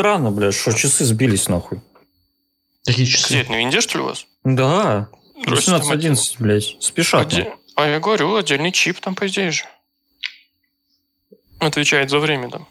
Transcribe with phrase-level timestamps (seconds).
[0.00, 1.80] странно, блядь, что часы сбились нахуй.
[2.84, 3.28] Какие часы?
[3.28, 4.26] Где это, на винде, что ли, у вас?
[4.44, 5.08] Да.
[5.44, 6.76] Бросьте там 18-11, блядь.
[6.80, 7.26] Спешат.
[7.32, 9.64] Отде- А я говорю, отдельный чип там, по идее же.
[11.58, 12.68] Отвечает за время там.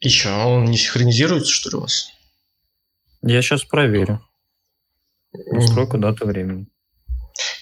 [0.00, 2.10] И что, он не синхронизируется, что ли, у вас?
[3.22, 4.20] Я сейчас проверю.
[5.32, 6.66] Настройку даты времени.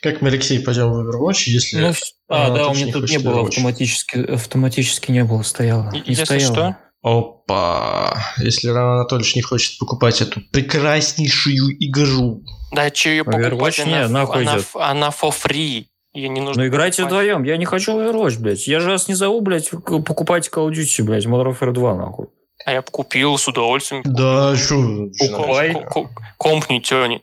[0.03, 1.79] Как мы, Алексей, пойдем в Overwatch, если...
[1.81, 1.93] Ну,
[2.29, 3.49] а, а, да, у меня не тут не было Overwatch.
[3.49, 5.91] автоматически, автоматически не было, стояло.
[5.93, 6.53] И- Не Если стояло.
[6.55, 8.17] что, Опа!
[8.39, 12.43] Если Роман Анатольевич не хочет покупать эту прекраснейшую игру.
[12.73, 14.67] да че ее покупать, Overwatch не, она, нахуй она, идет.
[14.75, 15.85] она for free.
[16.15, 17.25] Ей не нужно Ну играйте покупать.
[17.27, 18.67] вдвоем, я не хочу Overwatch, блядь.
[18.67, 22.27] Я же вас не зову, блядь, покупать Call of Duty, блядь, Modern Warfare 2, нахуй.
[22.65, 24.03] А я бы купил с удовольствием.
[24.07, 25.11] Да, что?
[25.19, 25.75] Покупай.
[25.75, 27.23] Ко- ко- Комп не тянет.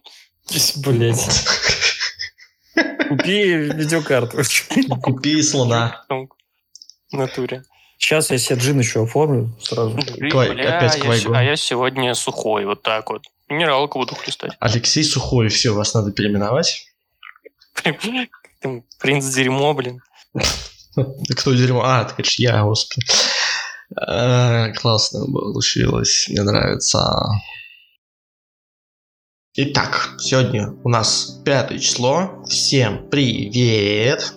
[0.86, 1.46] Блядь.
[3.10, 4.38] Купи видеокарту.
[5.02, 6.04] Купи слона.
[7.12, 7.63] В натуре.
[8.02, 9.96] Сейчас я себе джин еще оформлю сразу.
[9.96, 13.27] Квай- Бля, опять я А я сегодня сухой, вот так вот.
[13.48, 14.54] Минералку буду хлестать.
[14.60, 16.88] Алексей Сухой, все, вас надо переименовать.
[17.76, 17.96] Ты
[18.99, 20.02] Принц дерьмо, блин.
[21.38, 21.84] Кто дерьмо?
[21.84, 23.05] А, это, конечно, я, господи.
[23.96, 27.27] А, Классно получилось, мне нравится.
[29.54, 32.44] Итак, сегодня у нас пятое число.
[32.49, 34.34] Всем привет.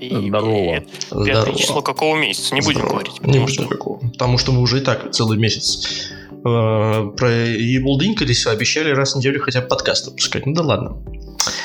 [0.00, 0.88] Привет.
[1.10, 1.24] Здорово.
[1.24, 1.58] Здорово.
[1.58, 2.54] число какого месяца?
[2.54, 2.92] Не будем Здорово.
[2.94, 3.12] говорить.
[3.20, 3.98] Не потому будем что- какого.
[4.10, 9.42] Потому что мы уже и так целый месяц э, про ебулдинкались, обещали раз в неделю
[9.42, 10.46] хотя бы подкаст выпускать.
[10.46, 10.96] Ну да ладно.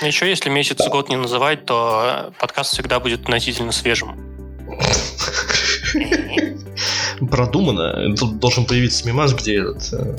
[0.02, 4.20] Еще если месяц и год не называть, то э, подкаст всегда будет относительно свежим.
[7.32, 8.14] Продумано.
[8.18, 10.18] Тут должен появиться мимас, где этот э,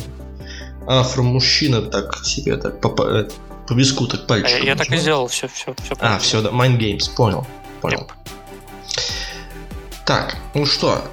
[0.86, 3.28] афро-мужчина так себе так по, по,
[3.68, 4.62] по виску так А пальчиком.
[4.62, 5.94] я, я так и сделал, все, все, все.
[6.00, 7.46] А, все, да, Mind Games, понял.
[7.80, 8.08] Понял.
[10.04, 11.04] Так, ну что,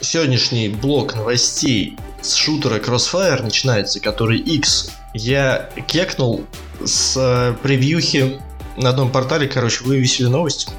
[0.00, 4.92] сегодняшний блок новостей с шутера Crossfire начинается, который X.
[5.14, 6.46] Я кекнул
[6.84, 8.40] с э, превьюхи
[8.76, 10.70] на одном портале, короче, вывесили новость.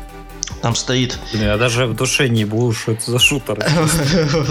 [0.61, 3.65] Там стоит я даже в душе не буду, что это за шутер.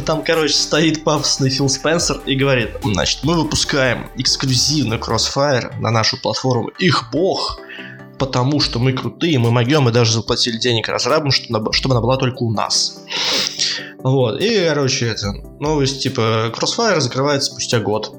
[0.07, 6.21] Там, короче, стоит пафосный Фил Спенсер и говорит, значит, мы выпускаем эксклюзивно Crossfire на нашу
[6.21, 7.61] платформу «Их бог»,
[8.21, 12.43] потому что мы крутые, мы могем, мы даже заплатили денег разрабам, чтобы она была только
[12.43, 13.03] у нас.
[14.03, 18.15] Вот, и, короче, это, новость, типа, Crossfire закрывается спустя год.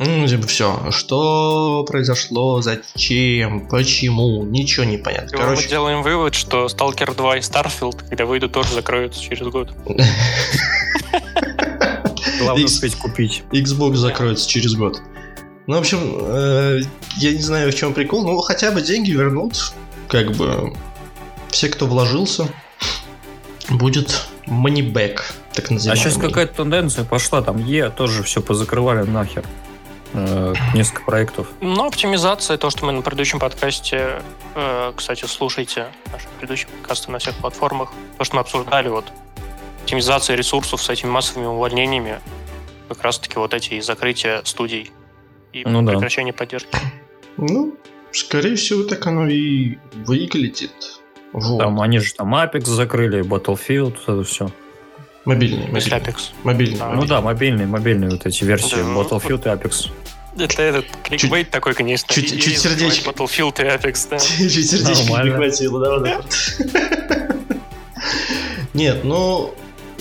[0.00, 0.90] Ну, типа, все.
[0.90, 5.28] Что произошло, зачем, почему, ничего не понятно.
[5.32, 9.70] Мы Короче, делаем вывод, что Stalker 2 и Starfield, когда выйдут, тоже закроются через год.
[12.40, 13.44] Главное успеть купить.
[13.52, 15.00] Xbox закроется через год.
[15.70, 16.80] Ну, в общем, э,
[17.18, 19.72] я не знаю, в чем прикол, но хотя бы деньги вернут.
[20.08, 20.74] Как бы
[21.48, 22.48] все, кто вложился,
[23.68, 25.20] будет money back,
[25.54, 26.02] так А называемый.
[26.04, 29.44] сейчас какая-то тенденция пошла, там Е тоже все позакрывали нахер.
[30.12, 31.46] Э, Несколько проектов.
[31.60, 34.22] Но оптимизация, то, что мы на предыдущем подкасте,
[34.56, 39.04] э, кстати, слушайте наши предыдущие подкасты на всех платформах, то, что мы обсуждали, вот,
[39.82, 42.18] оптимизация ресурсов с этими массовыми увольнениями,
[42.88, 44.90] как раз-таки вот эти закрытия студий
[45.52, 45.92] и Ну да.
[45.92, 46.68] прекращение поддержки.
[47.36, 47.74] Ну,
[48.12, 50.72] скорее всего, так оно и выглядит.
[51.32, 51.58] Вот.
[51.58, 54.50] Там они же там Apex закрыли, Battlefield, это все.
[55.24, 55.98] Мобильный, мобильный.
[55.98, 56.16] Apex.
[56.44, 56.84] Мобильный, Да.
[56.86, 57.08] Ну мобильный.
[57.08, 59.90] да, мобильные, мобильные вот эти версии, Да, ну, Battlefield и Apex.
[60.38, 62.12] Это этот кликбейт такой, конечно.
[62.12, 63.10] чуть- и- чуть и сердечко.
[63.10, 64.18] Battlefield и Apex, да.
[64.48, 66.26] Чуть сердечко прихватило, да, вот.
[68.74, 69.54] Нет, ну,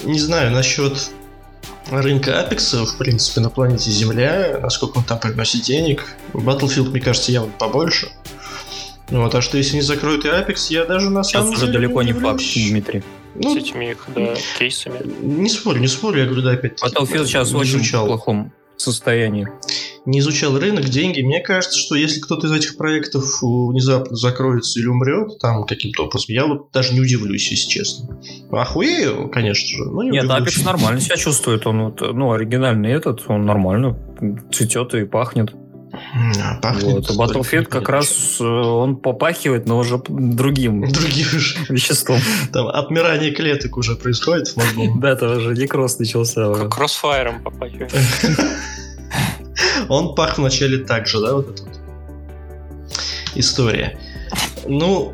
[0.04, 1.10] не знаю, насчет
[1.91, 6.05] рынка Апекса, в принципе, на планете Земля, насколько он там приносит денег.
[6.33, 8.09] Battlefield, мне кажется, явно побольше.
[9.09, 11.66] Ну, вот, а что если не закроют и Apex, я даже на Сейчас самом уже
[11.66, 12.69] деле далеко не факт, удивлюсь.
[12.69, 13.03] Дмитрий.
[13.35, 15.00] Ну, С этими их, да, кейсами.
[15.22, 19.47] не спорю, не спорю, я говорю, да, опять Battlefield сейчас в очень изучал, плохом состоянии.
[20.06, 21.22] Не изучал рынок, деньги.
[21.22, 26.06] Мне кажется, что если кто-то из этих проектов э, внезапно закроется или умрет там каким-то
[26.06, 28.20] образом, я вот даже не удивлюсь, если честно.
[28.52, 30.58] Охуею, конечно же, но не Нет, удивлюсь.
[30.58, 31.66] Apex нормально себя чувствует.
[31.68, 33.98] Он вот, ну, оригинальный этот, он нормально
[34.51, 35.54] цветет и пахнет.
[36.42, 37.36] А, пахнет Вот.
[37.36, 41.57] Battlefield как раз э, он попахивает, но уже другим Другие уже.
[41.69, 42.19] веществом.
[42.54, 44.94] Там отмирание клеток уже происходит в мозгу.
[45.00, 46.68] Да, это уже некроз начался.
[46.69, 47.92] кроссфайром попахивает.
[49.89, 51.80] Он пах вначале так же, да, вот эта вот
[53.36, 54.00] история.
[54.65, 55.13] Ну,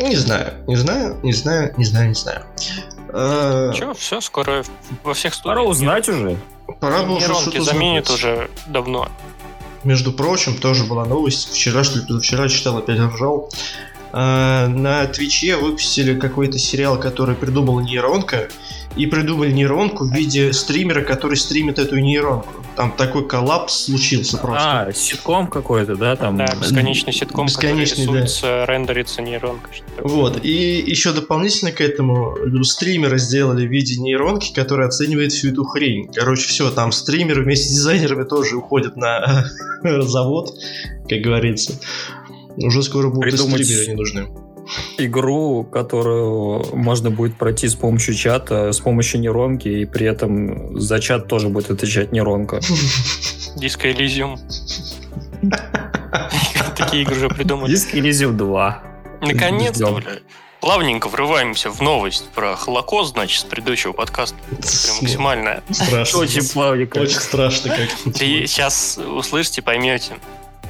[0.00, 2.42] не знаю, не знаю, не знаю, не знаю, не знаю.
[3.08, 4.64] А, Че, все, скоро
[5.02, 5.56] во всех студиях.
[5.56, 6.36] Пора узнать уже.
[6.80, 8.18] Пора бы уже что-то заменят знать.
[8.18, 9.08] уже давно.
[9.84, 11.52] Между прочим, тоже была новость.
[11.52, 13.50] Вчера, что ли, позавчера читал, опять ржал.
[14.16, 18.48] Э, на Твиче выпустили какой-то сериал, который придумал нейронка,
[18.96, 22.64] и придумали нейронку в виде стримера, который стримит эту нейронку.
[22.76, 24.86] Там такой коллапс случился просто.
[24.88, 26.16] А, ситком какой-то, да?
[26.16, 26.36] Там...
[26.36, 29.74] Да, бесконечный ситком, Бесконечный, который рисуется, рендерится нейронкой.
[29.74, 30.12] что такое.
[30.12, 35.50] Вот, и еще дополнительно к этому ну, стримера сделали в виде нейронки, которая оценивает всю
[35.52, 36.10] эту хрень.
[36.14, 39.46] Короче, все, там стримеры вместе с дизайнерами тоже уходят на
[39.82, 40.54] завод,
[41.08, 41.78] как говорится.
[42.56, 44.28] Уже скоро будут Придумать- стримеры не нужны.
[44.98, 50.98] Игру, которую можно будет пройти с помощью чата, с помощью нейронки, и при этом за
[50.98, 52.60] чат тоже будет отвечать нейронка.
[53.56, 54.38] Диско Elysium.
[56.76, 57.70] Такие игры уже придумали.
[57.70, 58.82] Диск Elysium 2.
[59.22, 60.12] Наконец-то, бля.
[60.60, 64.36] Плавненько врываемся в новость про Холокост, значит, с предыдущего подкаста.
[64.48, 65.62] Прям максимально.
[65.70, 66.18] Страшно.
[66.20, 66.98] Очень плавненько.
[66.98, 68.16] Очень страшно как.
[68.16, 70.14] Сейчас услышите, поймете.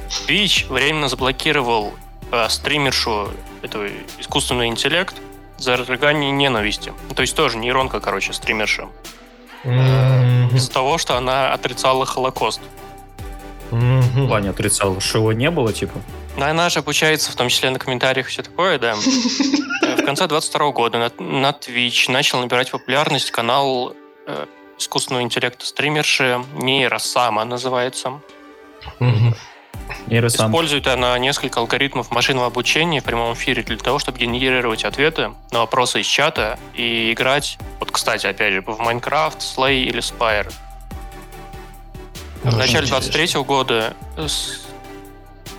[0.07, 1.93] Twitch временно заблокировал
[2.31, 3.29] э, стримершу
[3.61, 3.87] этого
[4.19, 5.15] искусственный интеллект
[5.57, 6.93] за разжигание ненависти.
[7.15, 8.87] То есть тоже нейронка, короче, стримерша.
[9.63, 10.55] Мгм.
[10.55, 12.61] Из-за того, что она отрицала Холокост.
[13.71, 14.25] Мгм.
[14.25, 15.99] В плане отрицал, что его не было, типа.
[16.37, 18.95] Но она же обучается, в том числе на комментариях и все такое, да.
[19.97, 23.93] В конце 22 года на, на Twitch начал набирать популярность канал
[24.27, 24.45] э,
[24.77, 28.21] искусственного интеллекта стримерши Нейросама называется.
[30.07, 30.47] Нейросам.
[30.49, 35.59] Использует она несколько алгоритмов машинного обучения в прямом эфире для того, чтобы генерировать ответы на
[35.59, 40.51] вопросы из чата и играть, вот, кстати, опять же, в Майнкрафт, Slay или Spire.
[42.43, 43.11] В начале интересно.
[43.11, 43.93] 23 года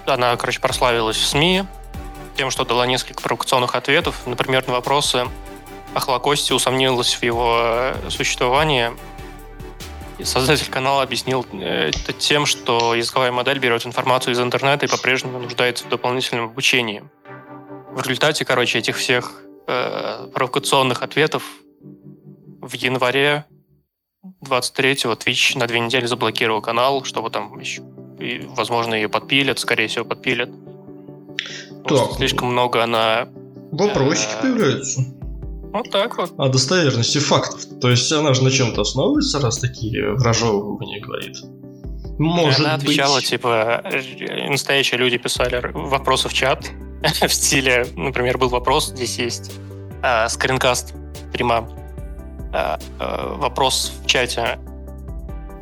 [0.06, 1.64] она, короче, прославилась в СМИ
[2.36, 5.26] тем, что дала несколько провокационных ответов, например, на вопросы
[5.94, 8.92] о Холокосте, усомнилась в его э, существовании.
[10.18, 14.88] И создатель канала объяснил э, это тем, что языковая модель берет информацию из интернета и
[14.88, 17.04] по-прежнему нуждается в дополнительном обучении.
[17.92, 21.44] В результате, короче, этих всех э, провокационных ответов
[22.60, 23.44] в январе
[24.44, 27.82] 23-го Twitch на две недели заблокировал канал, чтобы там еще,
[28.18, 30.50] и, возможно, ее подпилят, скорее всего, подпилят.
[31.86, 32.16] Так.
[32.16, 33.28] слишком много она...
[33.70, 35.17] Вопросики Э, появляются.
[35.72, 36.32] Вот так вот.
[36.38, 37.60] О достоверности фактов.
[37.80, 41.36] То есть она же на чем-то основывается, раз такие вражевывания говорит.
[42.18, 43.28] Может она отвечала, быть.
[43.28, 46.68] типа, э, настоящие люди писали вопросы в чат
[47.02, 49.52] в стиле, например, был вопрос, здесь есть
[50.02, 50.94] а, скринкаст
[51.30, 51.68] стрима.
[52.52, 54.58] А, а, вопрос в чате.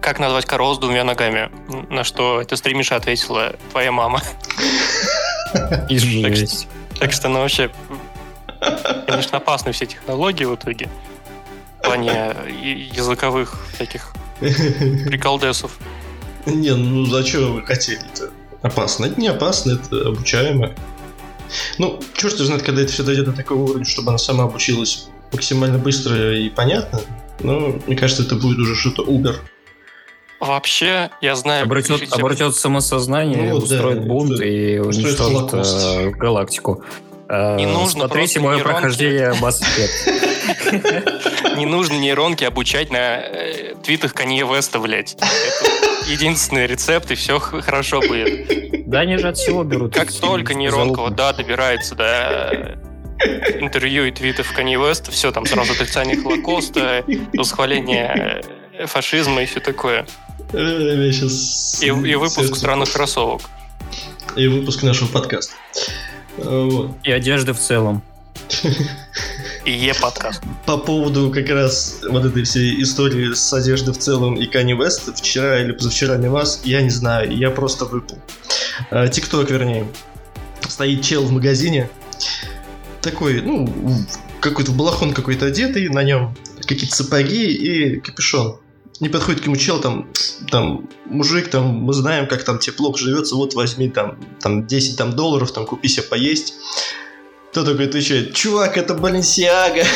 [0.00, 1.50] Как назвать корову с двумя ногами?
[1.92, 4.22] На что эта стримиша ответила, твоя мама.
[5.90, 6.68] И жесть.
[6.98, 7.70] Так что, ну, вообще,
[9.06, 10.88] конечно, опасны все технологии в итоге.
[11.78, 15.78] В плане и- языковых всяких приколдесов.
[16.46, 18.30] Не, ну зачем вы хотели-то?
[18.62, 19.06] Опасно.
[19.06, 20.74] Это не опасно, это обучаемо.
[21.78, 25.78] Ну, черт знает, когда это все дойдет до такого уровня, чтобы она сама обучилась максимально
[25.78, 27.00] быстро и понятно.
[27.40, 29.36] Но мне кажется, это будет уже что-то Uber.
[30.40, 31.64] Вообще, я знаю...
[31.64, 36.84] Обратет, пишите- обратет самосознание, Ну вот, да, устроит бунт устроит- и устроит уничтожит э, галактику.
[37.28, 38.72] Э, Не нужно Смотрите мое нейронки.
[38.72, 41.56] прохождение Mass Effect.
[41.56, 45.16] Не нужно нейронки обучать на э, твитах Канье Веста, блядь.
[46.06, 48.88] Единственный рецепт, и все хорошо будет.
[48.88, 49.92] Да они же от всего берут.
[49.94, 55.46] Как только нейронка вот, да, добирается до э, интервью и твитов Канье Веста, все, там
[55.46, 58.42] сразу отрицание Холокоста, восхваление
[58.78, 60.06] э, фашизма и все такое.
[60.52, 63.42] Э, И, и выпуск странных кроссовок.
[64.36, 65.54] И выпуск нашего подкаста.
[66.38, 66.90] Э, Вот.
[67.04, 68.02] И одежды в целом.
[69.64, 70.42] И Е-подкаст.
[70.66, 75.12] По поводу как раз вот этой всей истории с одеждой в целом и Kanye West,
[75.16, 78.18] вчера или позавчера Мимас, я не знаю, я просто выпал.
[78.90, 79.86] Э, Тикток, вернее.
[80.68, 81.88] Стоит чел в магазине,
[83.00, 84.06] такой, ну, в-
[84.40, 88.58] какой-то балахон какой-то одетый, на нем какие-то сапоги и капюшон.
[89.00, 90.08] Не подходит к нему чел, там,
[90.50, 94.96] там, мужик, там, мы знаем, как там тебе плохо живется, вот возьми там, там 10
[94.96, 96.54] там, долларов, там, купи себе поесть.
[97.50, 99.82] Кто такой отвечает, чувак, это Баленсиага.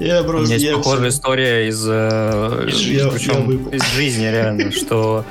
[0.00, 0.44] Я У просто...
[0.46, 3.10] меня есть я похожая история из, э, Из жизни.
[3.10, 5.24] причем Я- я из жизни реально, что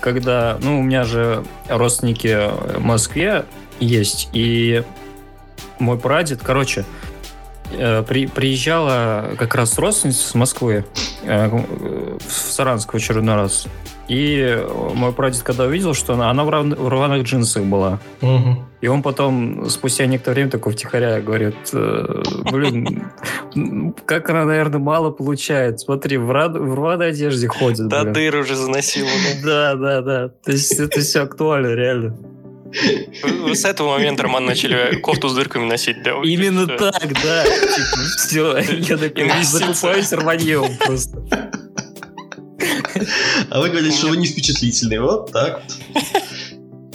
[0.00, 3.44] когда, ну, у меня же родственники в Москве
[3.80, 4.82] есть, и
[5.78, 6.84] мой прадед, короче,
[7.70, 10.84] при- приезжала как раз родственница с Москвы
[11.22, 13.66] э, в Саранск в очередной раз.
[14.06, 14.62] И
[14.94, 18.66] мой прадед, когда увидел, что она, она в, рав- в рваных джинсах была, Мгм.
[18.82, 23.06] и он потом, спустя некоторое время, такой втихаря говорит, э, блин,
[24.04, 25.80] как она, наверное, мало получает.
[25.80, 27.88] Смотри, в, рад- в рваной одежде ходит.
[27.88, 28.12] Да блин».
[28.12, 29.06] дыр уже заносил.
[29.42, 30.28] Да, да, да.
[30.28, 32.14] То есть это все актуально, реально.
[33.22, 36.12] Вы с этого момента, Роман, начали кофту с дырками носить, да?
[36.22, 37.44] Именно так, да.
[37.44, 41.50] Типа, все, я такой закупаюсь рваньем просто.
[43.50, 44.98] А вы говорите, что вы не впечатлительный.
[45.00, 45.62] Вот так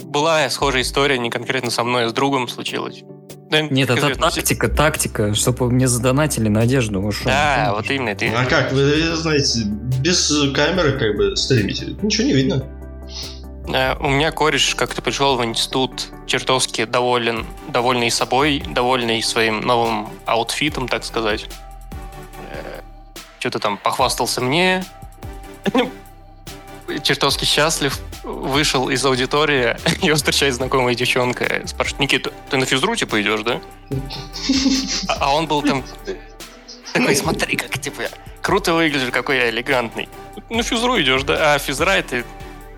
[0.04, 3.02] Была схожая история, не конкретно со мной, а с другом случилась.
[3.50, 7.00] Да, Нет, это тактика, тактика, чтобы мне задонатили на одежду.
[7.00, 8.14] Вы да, вот именно.
[8.14, 8.28] Ты...
[8.28, 9.62] А как, вы знаете,
[10.00, 12.64] без камеры как бы стримите, ничего не видно.
[13.68, 20.08] Э, у меня кореш как-то пришел в институт чертовски доволен, довольный собой, довольный своим новым
[20.26, 21.46] аутфитом, так сказать.
[22.50, 22.80] Э,
[23.38, 24.84] Что-то там похвастался мне,
[27.02, 33.20] чертовски счастлив, вышел из аудитории, его встречает знакомая девчонка, спрашивает, Никита, ты на физру типа
[33.20, 33.60] идешь, да?
[35.08, 35.84] А, а он был там
[36.92, 38.02] такой, смотри, как типа
[38.42, 40.08] круто выглядишь, какой я элегантный.
[40.48, 41.54] На физру идешь, да?
[41.54, 42.24] А физра это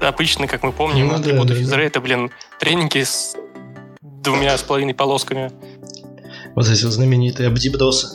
[0.08, 1.82] обычно, как мы помним, ну, атрибуты да, физра да.
[1.82, 3.36] это, блин, тренинги с
[4.00, 5.50] двумя с половиной полосками.
[6.54, 8.08] Вот эти вот знаменитые абдибдосы.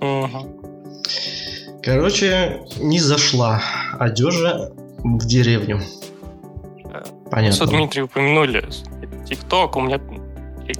[0.00, 0.60] Угу.
[1.82, 3.62] Короче, не зашла
[3.98, 5.80] одежа в деревню.
[7.30, 7.56] Понятно.
[7.56, 8.68] Что, Дмитрий, упомянули
[9.26, 10.00] ТикТок, у меня,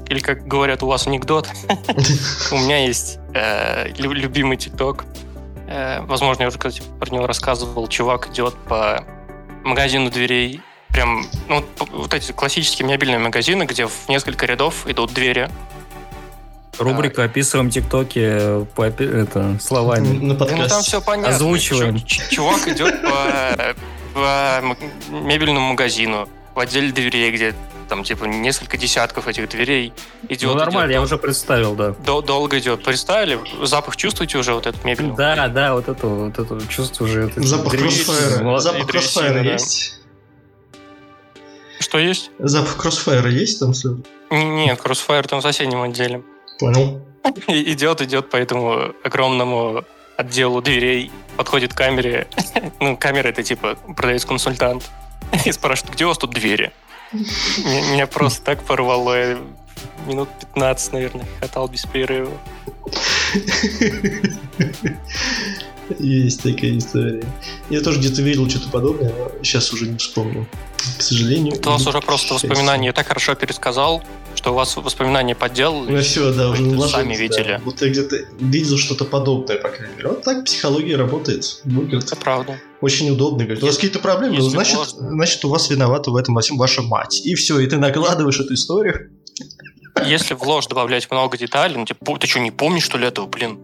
[0.08, 1.48] или как говорят у вас анекдот,
[2.52, 5.04] у меня есть э, любимый ТикТок.
[5.68, 7.86] Э, возможно, я уже кстати, про него рассказывал.
[7.86, 9.04] Чувак идет по
[9.64, 10.60] магазину дверей.
[10.92, 15.48] Прям, ну, вот эти классические мебельные магазины, где в несколько рядов идут двери.
[16.78, 20.18] Рубрика «Описываем ТикТоки» по, это, словами.
[20.18, 20.62] На подкасте.
[20.62, 21.36] Ну, там все понятно.
[21.36, 21.98] Озвучиваем.
[22.04, 23.74] Чувак идет по,
[24.14, 24.76] по
[25.10, 26.28] мебельному магазину
[26.60, 27.54] отделе дверей, где
[27.88, 29.92] там типа несколько десятков этих дверей
[30.28, 30.50] идет.
[30.50, 31.90] Ну, нормально, идет, я уже представил, да.
[32.04, 32.84] Дол- долго идет.
[32.84, 33.38] Представили?
[33.62, 35.16] Запах чувствуете уже вот этот мебельный?
[35.16, 37.32] Да, да, вот это вот это чувство уже.
[37.36, 38.58] Запах кроссфайра.
[38.58, 40.00] Запах кроссфайра есть?
[41.80, 42.30] Что есть?
[42.38, 43.72] Запах кроссфайра есть там?
[44.30, 46.22] Нет, кроссфайр там в соседнем отделе.
[46.58, 47.00] Понял.
[47.48, 49.84] Идет, идет по этому огромному
[50.16, 52.28] отделу дверей, подходит к камере.
[52.80, 54.90] Ну, камера это типа продавец-консультант.
[55.44, 56.72] И спрашивает, где у вас тут двери?
[57.12, 59.14] Меня просто так порвало.
[59.14, 59.38] Я
[60.06, 62.36] минут 15, наверное, хохотал без перерыва.
[65.98, 67.22] Есть такая история.
[67.68, 70.46] Я тоже где-то видел что-то подобное, но сейчас уже не вспомню.
[70.98, 71.56] К сожалению.
[71.56, 74.02] Ты у вас уже просто воспоминания я так хорошо пересказал,
[74.34, 75.84] что у вас воспоминания подделал.
[75.84, 77.58] Ну все, да, уже ложится, сами видели.
[77.58, 77.60] Да.
[77.64, 80.08] Вот я где-то видел что-то подобное, по крайней мере.
[80.08, 81.60] Вот так психология работает.
[81.64, 82.58] Ну, Это правда.
[82.80, 83.44] Очень удобно.
[83.44, 86.56] Говорит, у вас какие-то проблемы, ну, значит, значит, у вас виновата в этом во всем
[86.56, 87.20] ваша мать.
[87.24, 89.10] И все, и ты накладываешь эту историю.
[90.06, 93.26] Если в ложь добавлять много деталей, ну, типа, ты что, не помнишь, что ли, этого,
[93.26, 93.58] блин?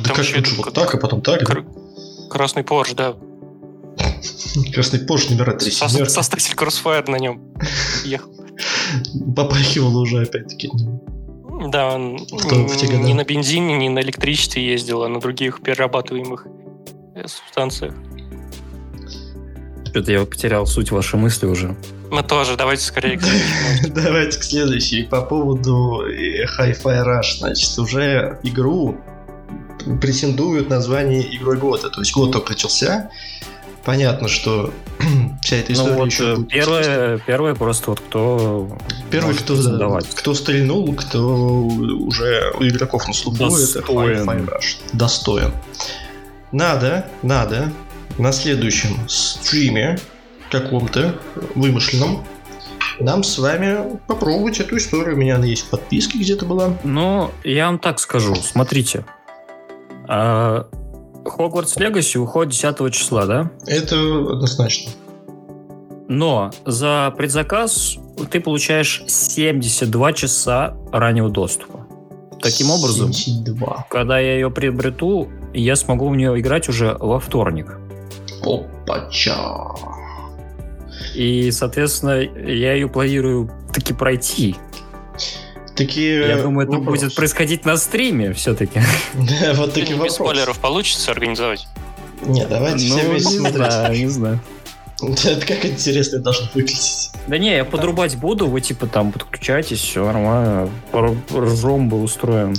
[0.00, 1.44] Да как лучше вот так, а потом так?
[1.44, 1.64] Кр-
[2.30, 3.14] Красный Порш, да.
[4.74, 7.40] Красный Порш номера 3 Со- Составитель Crossfire на нем
[8.04, 8.30] ехал.
[9.36, 10.70] Попахивало уже опять-таки.
[11.70, 16.46] Да, он не на бензине, не на электричестве ездил, а на других перерабатываемых
[17.14, 17.94] э, субстанциях.
[19.86, 21.76] Что-то я потерял суть вашей мысли уже.
[22.10, 23.22] Мы тоже, давайте скорее к
[23.94, 25.04] Давайте к следующей.
[25.04, 27.38] По поводу э, Hi-Fi Rush.
[27.38, 28.98] Значит, уже игру
[30.00, 31.90] претендуют на звание игрой года.
[31.90, 33.10] То есть год только начался.
[33.84, 34.72] Понятно, что
[35.42, 38.78] вся эта история ну, вот еще э, будет первое, первое просто вот кто
[39.10, 44.76] первый кто да, кто стрельнул, кто уже у игроков на слуху, это Hi-Fi Rush.
[44.92, 45.52] Достоин.
[46.52, 47.72] Надо, надо
[48.18, 49.98] на следующем стриме
[50.50, 51.18] каком-то
[51.54, 52.24] вымышленном
[53.00, 55.16] нам с вами попробовать эту историю.
[55.16, 56.76] У меня она есть в подписке где-то была.
[56.84, 58.34] Ну, я вам так скажу.
[58.36, 59.04] Смотрите.
[60.08, 60.66] А,
[61.24, 63.50] Хогвартс Легаси уходит 10 числа, да?
[63.66, 64.92] Это однозначно.
[66.08, 67.96] Но за предзаказ
[68.30, 71.86] ты получаешь 72 часа раннего доступа.
[72.40, 73.86] Таким образом, 72.
[73.88, 77.78] когда я ее приобрету, я смогу в нее играть уже во вторник.
[78.44, 79.68] Опача.
[81.14, 84.56] И, соответственно, я ее планирую таки пройти.
[85.76, 87.00] Такие Я думаю, это вопрос.
[87.00, 88.80] будет происходить на стриме все-таки.
[89.14, 90.16] Да, вот такие вопросы.
[90.16, 91.66] спойлеров получится организовать?
[92.22, 93.72] Не, давайте ну, все вместе смотреть.
[93.72, 94.40] Знаю, не знаю.
[95.02, 97.10] Это как интересно должно выглядеть.
[97.26, 100.68] Да не, я подрубать буду, вы типа там подключайтесь, все нормально.
[100.92, 102.54] Ржом бы устроим.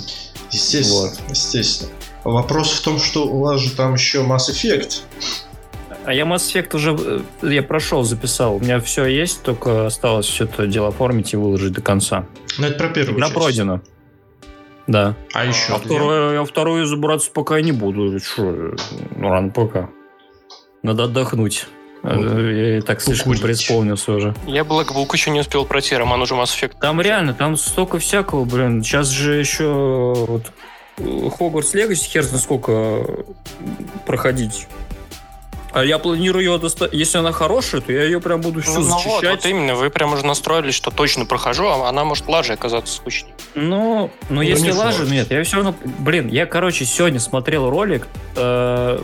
[0.50, 1.18] Естественно, вот.
[1.30, 1.90] естественно.
[2.24, 5.02] Вопрос в том, что у вас же там еще Mass Effect.
[6.06, 6.96] А я Mass Effect уже
[7.42, 8.56] э, я прошел, записал.
[8.56, 12.26] У меня все есть, только осталось все это дело оформить и выложить до конца.
[12.58, 13.34] Ну, это про первую Игра часть.
[13.38, 13.80] пройдена.
[14.86, 15.14] Да.
[15.32, 15.72] А еще?
[15.72, 18.18] А вторую, я вторую забраться пока не буду.
[18.20, 18.42] Что?
[19.16, 19.88] Ну, рано пока.
[20.82, 21.66] Надо отдохнуть.
[22.02, 23.42] Э, Я так слишком Покурить.
[23.42, 24.34] преисполнился уже.
[24.46, 26.74] Я Black Book еще не успел пройти, Роман уже Mass Effect.
[26.80, 28.82] Там реально, там столько всякого, блин.
[28.84, 29.72] Сейчас же еще
[30.28, 30.52] вот
[30.98, 33.22] э, Хогвартс Легаси хер знает сколько э,
[34.04, 34.66] проходить.
[35.74, 36.92] А я планирую ее достать.
[36.92, 39.30] Если она хорошая, то я ее прям буду всю Ну, ну вот, зачищать.
[39.44, 43.32] вот именно, вы прям уже настроились, что точно прохожу, а она может лажей оказаться скучней.
[43.56, 45.74] Ну, ну, Ну, если не лажа, нет, я все равно...
[45.98, 49.00] Блин, я, короче, сегодня смотрел ролик, э,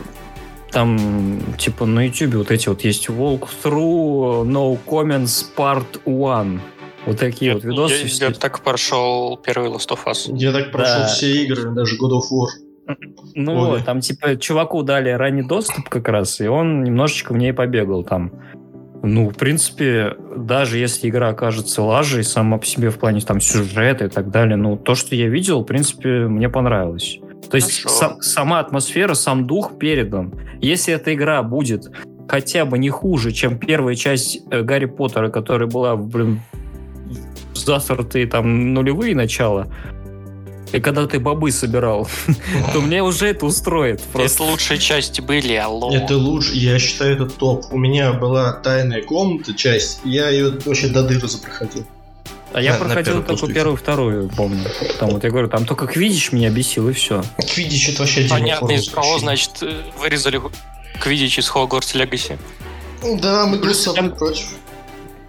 [0.71, 6.61] там, типа, на YouTube вот эти вот есть Walkthrough No Comments Part 1.
[7.05, 8.05] Вот такие Я, вот видосы.
[8.05, 10.29] я- я так прошел первый Last of Us.
[10.37, 11.07] Я так прошел Да.
[11.07, 12.47] все игры, даже God of War.
[13.35, 13.69] Ну, Ой.
[13.69, 18.03] вот, там, типа, чуваку дали ранний доступ как раз, и он немножечко в ней побегал
[18.03, 18.31] там.
[19.03, 24.05] Ну, в принципе, даже если игра окажется лажей сама по себе в плане там сюжета
[24.05, 27.19] и так далее, ну, то, что я видел, в принципе, мне понравилось.
[27.49, 30.33] То есть сам- сама атмосфера, сам дух передан.
[30.61, 31.89] Если эта игра будет
[32.27, 36.39] хотя бы не хуже, чем первая часть э, Гарри Поттера, которая была, блин,
[37.53, 39.67] засортые там нулевые начала,
[40.71, 42.07] и когда ты бобы собирал,
[42.73, 44.01] то мне уже это устроит.
[44.13, 45.93] Это лучшие части были, алло.
[45.93, 47.65] Это лучше, я считаю, это топ.
[47.71, 51.85] У меня была тайная комната, часть, я ее вообще до дыры запроходил.
[52.53, 54.65] А я на- на проходил первую только первую, вторую, помню.
[54.99, 57.23] Там вот я говорю, там только Квидич меня бесил, и все.
[57.55, 59.63] Видишь, это вообще Понятно, из кого, значит,
[59.97, 60.41] вырезали
[61.01, 62.37] Квидич из Хогвартс Легаси.
[63.21, 64.47] Да, мы Плюс я- против.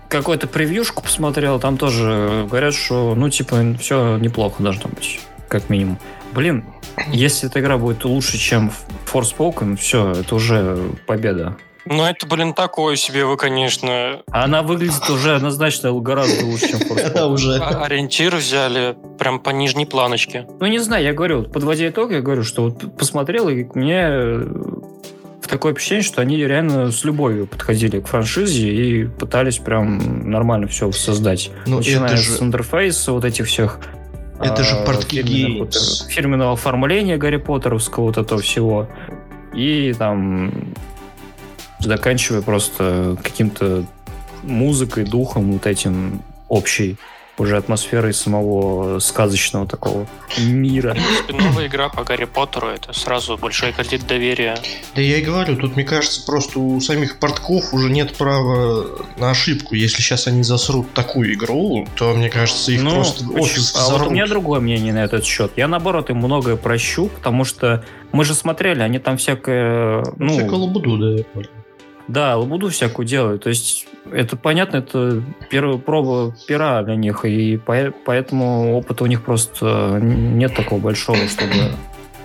[0.08, 5.20] Какую-то превьюшку посмотрел, там тоже говорят, что, ну, типа, все неплохо должно быть,
[5.52, 5.98] как минимум.
[6.34, 6.64] Блин,
[7.12, 8.72] если эта игра будет лучше, чем
[9.12, 11.56] Forspoken, все, это уже победа.
[11.84, 16.94] Ну, это, блин, такое себе вы, конечно, она выглядит уже однозначно гораздо лучше, чем Это
[16.94, 17.26] Forspoken.
[17.32, 17.56] уже.
[17.58, 20.46] а- ориентир взяли прям по нижней планочке.
[20.60, 24.44] Ну, не знаю, я говорю, подводя итог, я говорю, что вот посмотрел, и мне э,
[25.42, 30.68] в такое ощущение, что они реально с любовью подходили к франшизе и пытались прям нормально
[30.68, 31.50] все создать.
[31.66, 33.80] Ну, Начиная же- с интерфейса, вот этих всех
[34.42, 38.88] Это же а, портки э, фирменного оформления Гарри Поттеровского вот этого всего.
[39.54, 40.74] И там
[41.78, 43.84] заканчивая просто каким-то
[44.42, 46.96] музыкой, духом вот этим общей
[47.38, 50.06] уже атмосферой самого сказочного такого
[50.38, 50.90] мира.
[50.90, 54.58] В принципе, новая игра по Гарри Поттеру это сразу большой кредит доверия.
[54.94, 58.84] Да я и говорю, тут, мне кажется, просто у самих портков уже нет права
[59.16, 59.74] на ошибку.
[59.74, 64.08] Если сейчас они засрут такую игру, то, мне кажется, их Ну, просто офис а вот
[64.08, 65.52] у меня другое мнение на этот счет.
[65.56, 70.58] Я наоборот им многое прощу, потому что мы же смотрели, они там всякое, Ну, всякую
[70.58, 71.48] лабуду, да, я понял.
[72.08, 73.44] Да, лабуду всякую делают.
[73.44, 79.06] То есть, это понятно, это первая проба пера для них, и по- поэтому опыта у
[79.06, 81.54] них просто нет такого большого, чтобы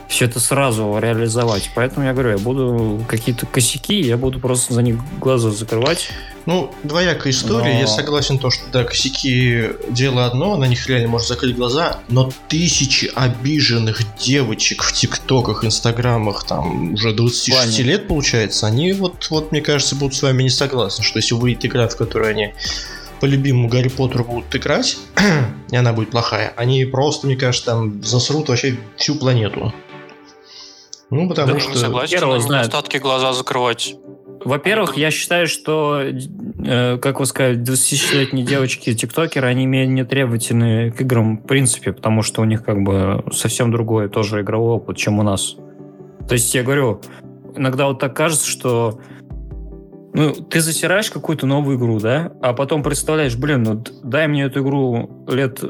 [0.08, 1.70] все это сразу реализовать.
[1.76, 6.10] Поэтому я говорю, я буду какие-то косяки, я буду просто за них глаза закрывать.
[6.46, 7.74] Ну, двоякая история.
[7.74, 12.00] Но- Я согласен, то, что да, косяки дело одно, на них реально можно закрыть глаза,
[12.08, 17.84] но тысячи обиженных девочек в ТикТоках, Инстаграмах, там уже 26 Ваня.
[17.84, 21.65] лет получается, они вот, вот, мне кажется, будут с вами не согласны, что если выйдет
[21.65, 22.54] игра, в которой они
[23.20, 24.98] по любимому Гарри Поттеру будут играть,
[25.72, 29.74] и она будет плохая, они просто, мне кажется, там засрут вообще всю планету.
[31.10, 31.78] Ну, потому Да, не что...
[31.78, 32.65] согласен, хер его на знает.
[32.67, 33.96] недостатки глаза закрывать.
[34.43, 41.38] Во-первых, я считаю, что, э, как вы сказали, 20-летние девочки-тиктокеры, они менее требовательны к играм
[41.38, 45.24] в принципе, потому что у них как бы совсем другой тоже игровой опыт, чем у
[45.24, 45.56] нас.
[46.28, 47.02] То есть я говорю,
[47.56, 49.00] иногда вот так кажется, что
[50.13, 54.62] ну, ты засираешь какую-то новую игру, да, а потом представляешь, блин, ну дай мне эту
[54.62, 55.62] игру лет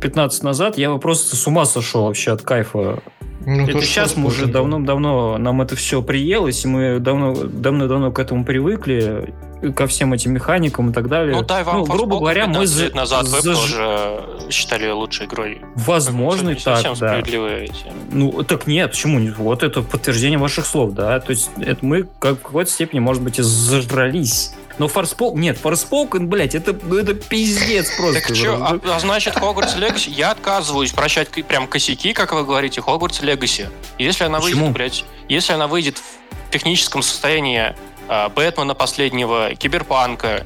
[0.00, 3.02] 15 назад, я бы просто с ума сошел вообще от кайфа
[3.46, 8.12] ну, то, это сейчас мы уже давно-давно нам это все приелось, и мы давно, давно-давно
[8.12, 9.34] к этому привыкли,
[9.72, 11.34] ко всем этим механикам и так далее.
[11.34, 14.90] Ну, дай вам грубо Forspoken говоря, мы 15 за- лет назад вы заж- тоже считали
[14.90, 15.60] лучшей игрой.
[15.74, 17.18] Возможно, и так, совсем да.
[17.18, 17.92] эти.
[18.10, 19.36] Ну, так нет, почему нет?
[19.38, 21.18] Вот это подтверждение ваших слов, да.
[21.20, 24.52] То есть это мы как, в какой-то степени, может быть, и зажрались.
[24.78, 25.40] Но Форспокен...
[25.40, 28.20] Нет, Форспокен, блядь, это, ну, это пиздец просто.
[28.20, 32.80] Так что, а, а значит, Хогвартс Легаси, я отказываюсь прощать прям косяки, как вы говорите,
[32.80, 33.68] Хогвартс Легаси.
[33.98, 34.66] Если она Почему?
[34.66, 37.74] выйдет, блядь, если она выйдет в техническом состоянии
[38.08, 40.44] а, Бэтмена последнего, Киберпанка,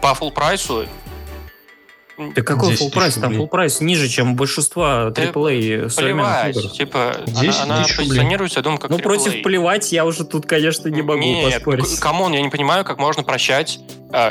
[0.00, 0.86] по full price у,
[2.34, 3.14] Да какой 10 full price?
[3.14, 6.68] Там full price ниже, чем большинства Да AAA современных игр.
[6.70, 9.02] Типа, 10 она, она позиционируется, я думаю, как Ну, AAA.
[9.02, 12.00] против плевать я уже тут, конечно, не могу Нет, поспорить.
[12.00, 13.78] come on, я не понимаю, как можно прощать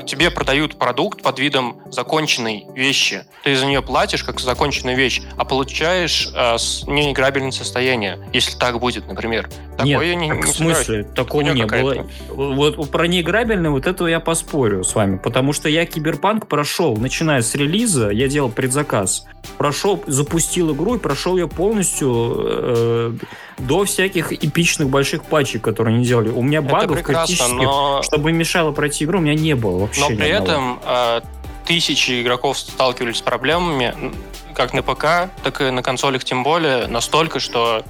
[0.06, 3.26] тебе продают продукт под видом законченной вещи.
[3.44, 8.80] Ты за нее платишь как за законченную вещь, а получаешь с неиграбельное состояние, если так
[8.80, 9.50] будет, например.
[9.78, 11.04] Такое нет, не, так, не в смысле?
[11.04, 12.08] Такого не было.
[12.30, 17.42] Вот про неиграбельное вот этого я поспорю с вами, потому что я Киберпанк прошел, начиная
[17.42, 19.26] с релиза, я делал предзаказ,
[19.58, 23.14] прошел, запустил игру и прошел ее полностью э,
[23.60, 26.30] до всяких эпичных больших патчей, которые они делали.
[26.30, 28.02] У меня багов критических, но...
[28.04, 30.02] чтобы мешало пройти игру, у меня не было вообще.
[30.02, 31.22] Но при этом э,
[31.66, 34.14] тысячи игроков сталкивались с проблемами,
[34.54, 37.84] как на ПК, так и на консолях тем более, настолько, что...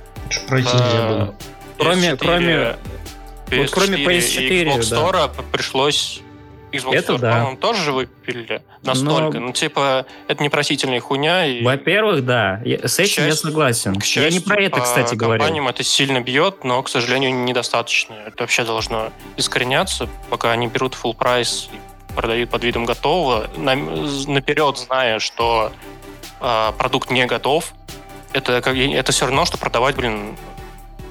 [0.48, 1.36] Пройти э, не было.
[1.78, 2.76] Кроме, кроме,
[3.50, 4.98] PS4 вот кроме PS4 и Xbox да.
[4.98, 6.22] Store пришлось
[6.72, 7.32] Xbox это Store, да.
[7.32, 9.40] по-моему, тоже же выпилили настолько.
[9.40, 9.48] Но...
[9.48, 11.46] Ну, типа, это непростительная хуйня.
[11.46, 11.64] И...
[11.64, 12.62] Во-первых, да.
[12.66, 13.96] Я, с этим счастью, я согласен.
[13.96, 15.40] К счастью, я не про это, кстати, говорю.
[15.40, 18.16] компаниям это сильно бьет, но, к сожалению, недостаточно.
[18.26, 23.76] Это вообще должно искореняться, пока они берут full прайс и продают под видом готового, на,
[23.76, 25.72] наперед зная, что
[26.42, 27.74] э, продукт не готов.
[28.34, 30.36] Это, это все равно, что продавать, блин,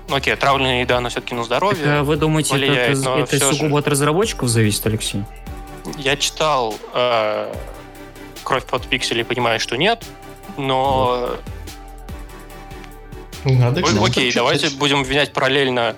[0.09, 1.85] ну, окей, отравленная еда, она все-таки на здоровье.
[1.85, 3.79] Так, а вы думаете, влияет, это, это сугубо же...
[3.79, 5.25] от разработчиков зависит, Алексей?
[5.99, 7.53] Я читал э,
[8.45, 10.05] «Кровь под пиксели» и понимаю, что нет,
[10.57, 11.37] но...
[13.45, 15.95] Надо О, окей, давайте будем обвинять параллельно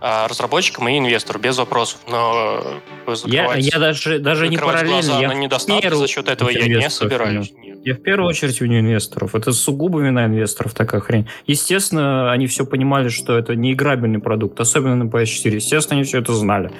[0.00, 2.00] э, разработчикам и инвестору, без вопросов.
[2.08, 2.82] Но
[3.24, 5.20] я, я даже, даже не параллельно.
[5.20, 7.52] Я на недостатки за счет этого я не собираюсь.
[7.82, 9.34] Я в первую очередь виню инвесторов.
[9.34, 11.26] Это сугубо вина инвесторов такая хрень.
[11.46, 15.54] Естественно, они все понимали, что это не играбельный продукт, особенно на PS4.
[15.54, 16.70] Естественно, они все это знали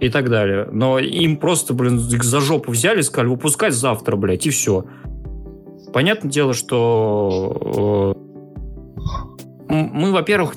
[0.00, 0.68] и так далее.
[0.70, 4.84] Но им просто, блин, за жопу взяли, сказали, выпускать завтра, блядь, и все.
[5.92, 8.14] Понятное дело, что
[9.68, 10.54] э, мы, во-первых,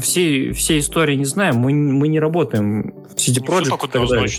[0.00, 4.30] все, все истории не знаем, мы, мы не работаем в CD Projekt так далее.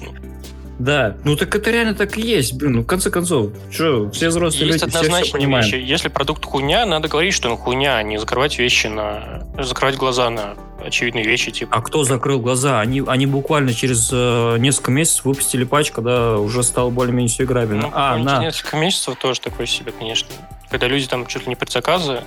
[0.79, 4.29] Да, ну так это реально так и есть, блин, ну в конце концов, что, все
[4.29, 5.65] взрослые есть люди, все, все понимают.
[5.65, 5.83] Вещи.
[5.83, 9.43] Если продукт хуйня, надо говорить, что он хуйня, а не закрывать вещи на...
[9.61, 11.75] закрывать глаза на очевидные вещи, типа.
[11.75, 12.79] А кто закрыл глаза?
[12.79, 17.83] Они, они буквально через э, несколько месяцев выпустили патч, когда уже стало более-менее все играбельно.
[17.83, 18.39] Ну, а, на.
[18.39, 20.29] несколько месяцев тоже такое себе, конечно.
[20.69, 22.21] Когда люди там чуть ли не предзаказы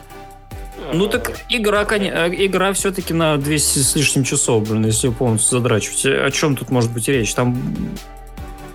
[0.92, 6.04] ну так игра, э, игра все-таки на 200 с лишним часов, блин, если полностью задрачивать.
[6.06, 7.32] О чем тут может быть речь?
[7.34, 7.56] Там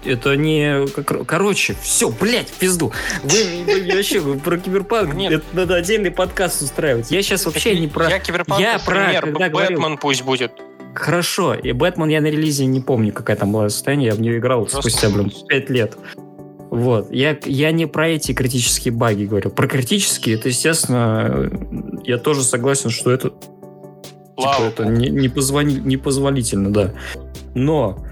[0.08, 0.88] это не...
[1.26, 2.92] Короче, все, блядь, пизду.
[3.24, 5.34] Вы, вы вообще вы про киберпанк, Нет.
[5.34, 7.12] это надо отдельный подкаст устраивать.
[7.12, 8.10] Я сейчас вообще так не про...
[8.10, 9.98] Я киберпанк, я про, когда Бэтмен говорил...
[9.98, 10.52] пусть будет.
[10.96, 14.38] Хорошо, и Бэтмен я на релизе не помню, какая там была состояние, я в нее
[14.38, 14.82] играл Просто...
[14.82, 15.98] спустя, блин, 5 лет.
[16.70, 17.12] Вот.
[17.12, 19.52] Я, я не про эти критические баги говорю.
[19.52, 21.50] Про критические, это, естественно,
[22.04, 23.30] я тоже согласен, что это,
[24.38, 26.94] типа, это не, не, позвони, непозволительно, да.
[27.56, 28.04] Но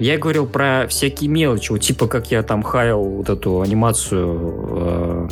[0.00, 5.28] я говорил про всякие мелочи, вот типа как я там хаял вот эту анимацию, э,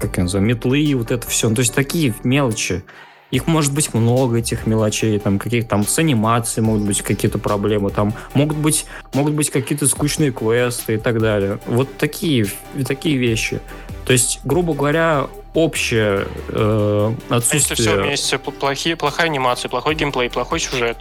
[0.00, 1.48] как я называю, метлы, вот это все.
[1.48, 2.84] Ну, то есть такие мелочи.
[3.32, 7.90] Их может быть много, этих мелочей, там каких там с анимацией могут быть какие-то проблемы,
[7.90, 11.60] там могут быть, могут быть какие-то скучные квесты и так далее.
[11.66, 12.46] Вот такие,
[12.86, 13.60] такие вещи.
[14.04, 17.60] То есть, грубо говоря, общее э, отсутствие...
[17.60, 20.98] Если все вместе, плохие, плохая анимация, плохой геймплей, плохой сюжет,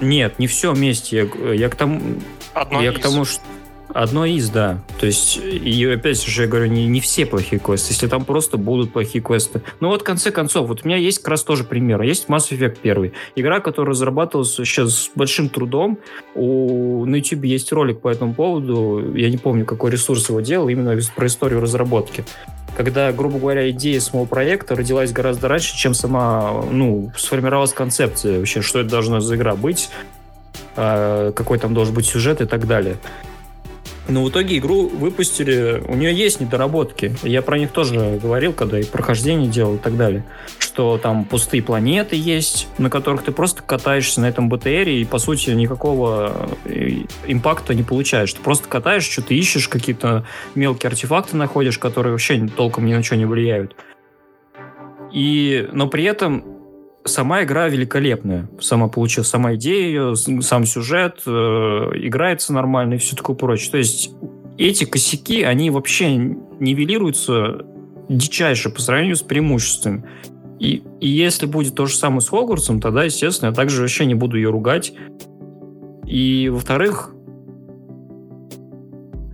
[0.00, 1.28] нет, не все вместе.
[1.42, 2.00] Я, я к тому,
[2.54, 2.98] Одно я из.
[2.98, 3.40] к тому, что
[3.94, 4.78] Одно из, да.
[5.00, 8.58] То есть, и опять же, я говорю, не, не все плохие квесты, если там просто
[8.58, 9.62] будут плохие квесты.
[9.80, 12.02] Ну вот, в конце концов, вот у меня есть как раз тоже пример.
[12.02, 13.12] Есть Mass Effect 1.
[13.36, 15.98] Игра, которая разрабатывалась сейчас с большим трудом.
[16.34, 19.14] У, на YouTube есть ролик по этому поводу.
[19.14, 22.24] Я не помню, какой ресурс его делал, именно про историю разработки
[22.78, 28.62] когда, грубо говоря, идея самого проекта родилась гораздо раньше, чем сама, ну, сформировалась концепция вообще,
[28.62, 29.90] что это должна за игра быть,
[30.76, 32.98] а, какой там должен быть сюжет и так далее.
[34.08, 37.14] Но в итоге игру выпустили, у нее есть недоработки.
[37.22, 40.24] Я про них тоже говорил, когда и прохождение делал и так далее.
[40.58, 45.18] Что там пустые планеты есть, на которых ты просто катаешься на этом БТРе и, по
[45.18, 48.32] сути, никакого э, импакта не получаешь.
[48.32, 53.16] Ты просто катаешь, что-то ищешь, какие-то мелкие артефакты находишь, которые вообще толком ни на что
[53.16, 53.76] не влияют.
[55.12, 56.57] И, но при этом
[57.08, 58.48] сама игра великолепная.
[58.60, 63.70] Сама получилась, сама идея, сам сюжет, э, играется нормально и все такое прочее.
[63.72, 64.12] То есть
[64.56, 67.64] эти косяки, они вообще нивелируются
[68.08, 70.04] дичайше по сравнению с преимуществами.
[70.58, 74.14] И, и если будет то же самое с Хогвартсом, тогда, естественно, я также вообще не
[74.14, 74.92] буду ее ругать.
[76.04, 77.14] И, во-вторых,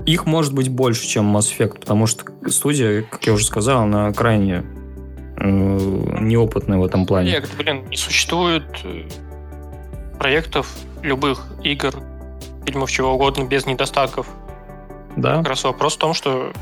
[0.06, 4.12] их может быть больше, чем Mass Effect, потому что студия, как я уже сказал, она
[4.12, 4.64] крайне
[5.44, 7.33] э, неопытный в этом плане.
[7.33, 9.09] Нет, блин, не существует э,
[10.18, 10.68] проектов
[11.02, 11.94] любых игр,
[12.64, 14.26] фильмов, чего угодно без недостатков.
[15.16, 15.38] Да.
[15.38, 16.52] Как раз вопрос в том, что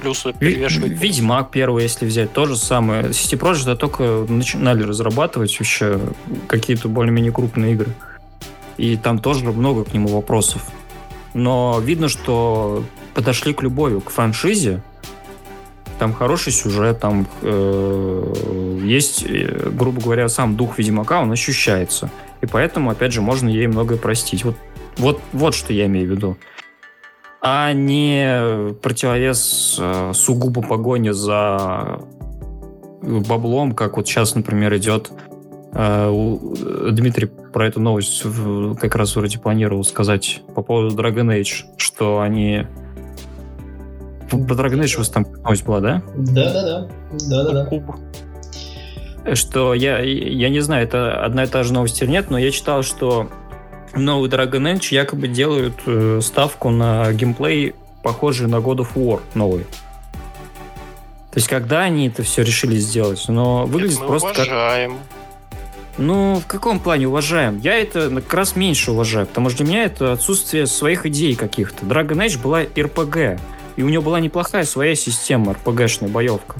[0.00, 0.98] плюсы перевешивают.
[0.98, 3.04] Ведьмак первый, если взять, то же самое.
[3.04, 6.00] City Project да, только начинали разрабатывать вообще
[6.46, 7.92] какие-то более-менее крупные игры.
[8.76, 10.62] И там тоже много к нему вопросов.
[11.34, 12.82] Но видно, что
[13.14, 14.82] подошли к любовью, к франшизе.
[16.00, 18.34] Там хороший сюжет, там э,
[18.82, 22.10] есть, э, грубо говоря, сам дух Ведьмака, он ощущается.
[22.40, 24.42] И поэтому, опять же, можно ей многое простить.
[24.46, 24.56] Вот,
[24.96, 26.38] вот, вот что я имею в виду
[27.42, 32.00] а не противовес э, сугубо погони за
[33.02, 35.10] баблом, как вот сейчас, например, идет.
[35.74, 36.10] Э,
[36.92, 38.22] Дмитрий про эту новость
[38.80, 42.66] как раз вроде планировал сказать по поводу Dragon Age, что они...
[44.30, 46.02] По Dragon Age у вас там новость была, да?
[46.16, 46.88] Да-да-да.
[47.28, 49.34] Да-да-да.
[49.34, 52.50] Что я, я не знаю, это одна и та же новость или нет, но я
[52.50, 53.28] читал, что
[53.94, 59.64] новый Dragon Age якобы делают э, ставку на геймплей, похожий на God of War новый.
[61.32, 63.24] То есть, когда они это все решили сделать?
[63.28, 64.46] Но выглядит Мы просто как...
[64.46, 64.98] уважаем.
[65.98, 67.58] Ну, в каком плане уважаем?
[67.58, 71.84] Я это как раз меньше уважаю, потому что для меня это отсутствие своих идей каких-то.
[71.84, 73.38] Dragon Age была RPG,
[73.76, 76.56] и у нее была неплохая своя система, RPG-шная боевка.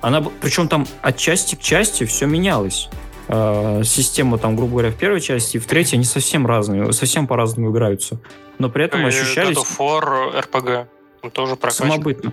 [0.00, 2.88] Она, причем там от части к части все менялось.
[3.28, 7.26] Э, Система там, грубо говоря, в первой части и в третьей они совсем разные, совсем
[7.26, 8.18] по-разному играются.
[8.58, 10.86] Но при этом И ощущались God of RPG.
[11.22, 11.88] Он тоже прокачан.
[11.88, 12.32] самобытно.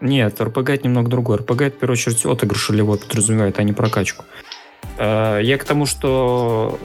[0.00, 1.38] Нет, RPG это немного другое.
[1.38, 4.24] RPG это, в первую очередь, отыгрыш ролевой подразумевает, а не прокачку.
[4.98, 6.78] Э, Я к тому, что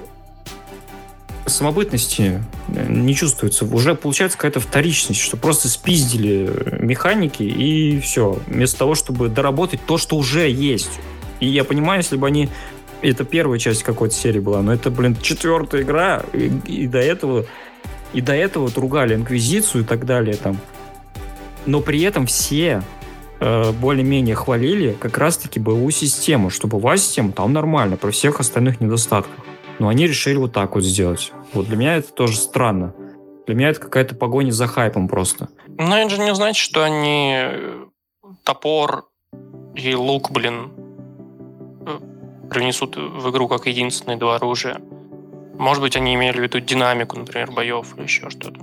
[1.47, 3.65] самобытности э, не чувствуется.
[3.65, 8.39] Уже получается какая-то вторичность, что просто спиздили механики и все.
[8.47, 10.91] Вместо того, чтобы доработать то, что уже есть.
[11.39, 12.49] И я понимаю, если бы они...
[13.01, 17.45] Это первая часть какой-то серии была, но это, блин, четвертая игра, и, и до этого...
[18.13, 20.57] И до этого ругали Инквизицию и так далее там.
[21.65, 22.81] Но при этом все
[23.39, 28.79] э, более-менее хвалили как раз-таки БУ систему, что БУ система там нормально, при всех остальных
[28.79, 29.35] недостатках.
[29.79, 31.31] Но они решили вот так вот сделать.
[31.53, 32.93] Вот для меня это тоже странно.
[33.45, 35.49] Для меня это какая-то погоня за хайпом просто.
[35.67, 37.85] Но это же не значит, что они э,
[38.43, 39.05] топор
[39.75, 40.71] и лук, блин,
[41.85, 41.99] э,
[42.49, 44.81] принесут в игру как единственные два оружия.
[45.57, 48.59] Может быть, они имели в виду динамику, например, боев или еще что-то.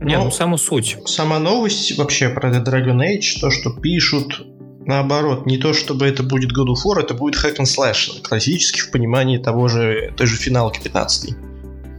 [0.00, 0.98] Не, Ну, ну саму суть.
[1.06, 4.46] Сама новость вообще про The Dragon Age, то, что пишут
[4.86, 8.80] наоборот, не то чтобы это будет God of War, это будет hack and slash, классический
[8.80, 11.34] в понимании того же, той же финалки 15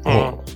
[0.05, 0.49] Вот.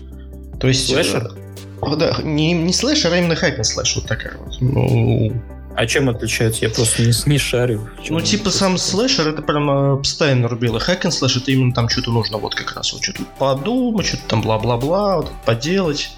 [0.60, 0.88] То есть...
[0.88, 1.34] Слэшер?
[1.82, 4.58] э, Да, не, не слэшер, а именно hack and slash, вот такая вот.
[4.62, 5.34] Ну,
[5.76, 6.65] А чем отличается?
[6.65, 7.89] Я просто не, не шарю.
[8.10, 10.78] Ну, типа сам слэшер это прям э, постоянно рубило.
[10.78, 14.41] And slash это именно там что-то нужно вот как раз вот что-то подумать, что-то там
[14.41, 16.12] бла-бла-бла, вот поделать.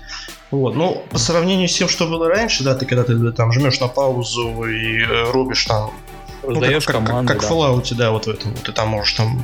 [0.53, 3.79] Вот, ну, по сравнению с тем, что было раньше, да, ты когда ты там жмешь
[3.79, 5.91] на паузу и э, рубишь там
[6.43, 7.47] ну, Раздаешь как, как- команды, как, да.
[7.47, 8.53] в Fallout, да, вот в этом.
[8.53, 9.43] Ты там можешь там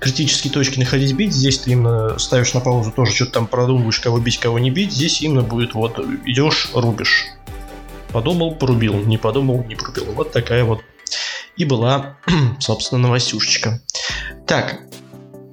[0.00, 1.32] критические точки находить, бить.
[1.32, 4.92] Здесь ты именно ставишь на паузу, тоже что-то там продумываешь, кого бить, кого не бить.
[4.92, 7.26] Здесь именно будет вот идешь, рубишь.
[8.10, 8.94] Подумал, порубил.
[8.94, 10.06] Не подумал, не порубил.
[10.14, 10.80] Вот такая вот
[11.56, 12.16] и была,
[12.58, 13.82] собственно, новостюшечка.
[14.48, 14.80] Так,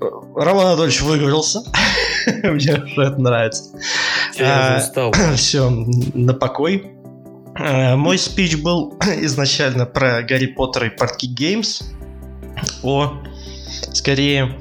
[0.01, 1.61] э, Роман Анатольевич выговорился.
[2.43, 3.65] Мне уже это нравится.
[4.41, 5.13] Я а, уже устал.
[5.35, 6.91] Все, на покой.
[7.57, 11.81] Э, Мой спич был изначально про Гарри Поттер и Парки Геймс.
[12.83, 13.13] О,
[13.93, 14.59] скорее,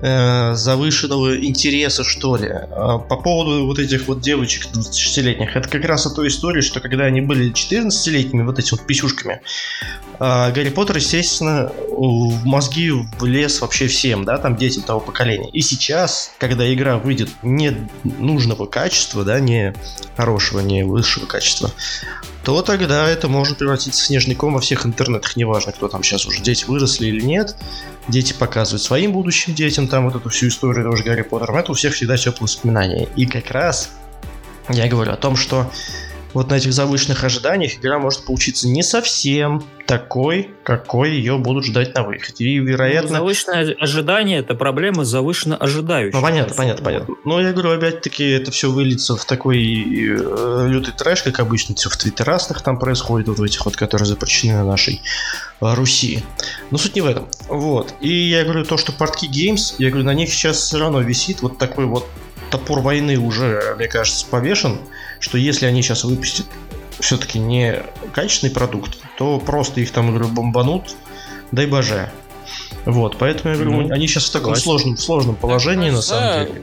[0.00, 2.48] э, завышенного интереса, что ли.
[2.50, 5.56] А По поводу вот этих вот девочек 26-летних.
[5.56, 9.40] Это как раз о той истории, что когда они были 14-летними, вот этими вот писюшками,
[10.18, 15.50] а, Гарри Поттер, естественно, в мозги влез вообще всем, да, там детям того поколения.
[15.50, 19.74] И сейчас, когда игра выйдет не нужного качества, да, не
[20.16, 21.70] хорошего, не высшего качества,
[22.44, 26.26] то тогда это может превратиться в снежный ком во всех интернетах, неважно, кто там сейчас
[26.26, 27.56] уже, дети выросли или нет.
[28.08, 31.58] Дети показывают своим будущим детям там вот эту всю историю того же Гарри Поттера.
[31.58, 33.08] Это у всех всегда теплые воспоминания.
[33.16, 33.90] И как раз
[34.70, 35.70] я говорю о том, что
[36.38, 41.96] вот на этих завышенных ожиданиях игра может получиться не совсем такой, какой ее будут ждать
[41.96, 42.44] на выходе.
[42.44, 43.16] И, вероятно...
[43.16, 46.14] Завышенное ожидание– это проблема завышенно ожидающих.
[46.14, 47.14] Ну, понятно, понятно, понятно.
[47.24, 51.90] Но я говорю, опять-таки, это все выльется в такой э, лютый трэш, как обычно, все
[51.90, 55.02] в твиттерастах там происходит, вот в этих вот, которые запрещены на нашей
[55.60, 56.22] э, Руси.
[56.70, 57.26] Но суть не в этом.
[57.48, 57.94] Вот.
[58.00, 61.42] И я говорю, то, что портки Games, я говорю, на них сейчас все равно висит
[61.42, 62.06] вот такой вот
[62.50, 64.78] топор войны уже, мне кажется, повешен,
[65.20, 66.46] что если они сейчас выпустят
[67.00, 70.96] все-таки не качественный продукт, то просто их там, говорю, бомбанут,
[71.52, 72.10] дай боже.
[72.84, 76.62] Вот, поэтому я говорю, Ну, они сейчас в таком сложном, сложном положении, на самом деле.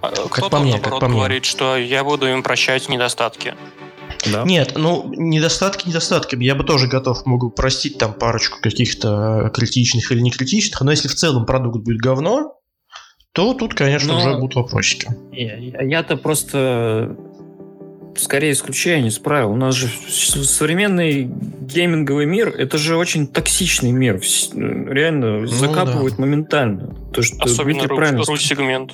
[0.00, 1.18] А, Кто-то, по мне, как наоборот, по мне.
[1.18, 3.54] говорит, что я буду им прощать недостатки.
[4.30, 4.44] Да.
[4.44, 6.44] Нет, ну, недостатки недостатками.
[6.44, 11.08] Я бы тоже готов, могу простить там парочку каких-то критичных или не критичных, но если
[11.08, 12.60] в целом продукт будет говно,
[13.32, 14.18] то тут, конечно, но...
[14.18, 15.08] уже будут вопросики.
[15.32, 17.16] Я-то просто
[18.18, 19.52] скорее исключение, не правил.
[19.52, 24.20] У нас же современный гейминговый мир, это же очень токсичный мир.
[24.54, 26.22] Реально ну, закапывают да.
[26.22, 26.94] моментально.
[27.12, 28.24] То, что Особенно Дмитрий правильно...
[28.24, 28.92] сегмент.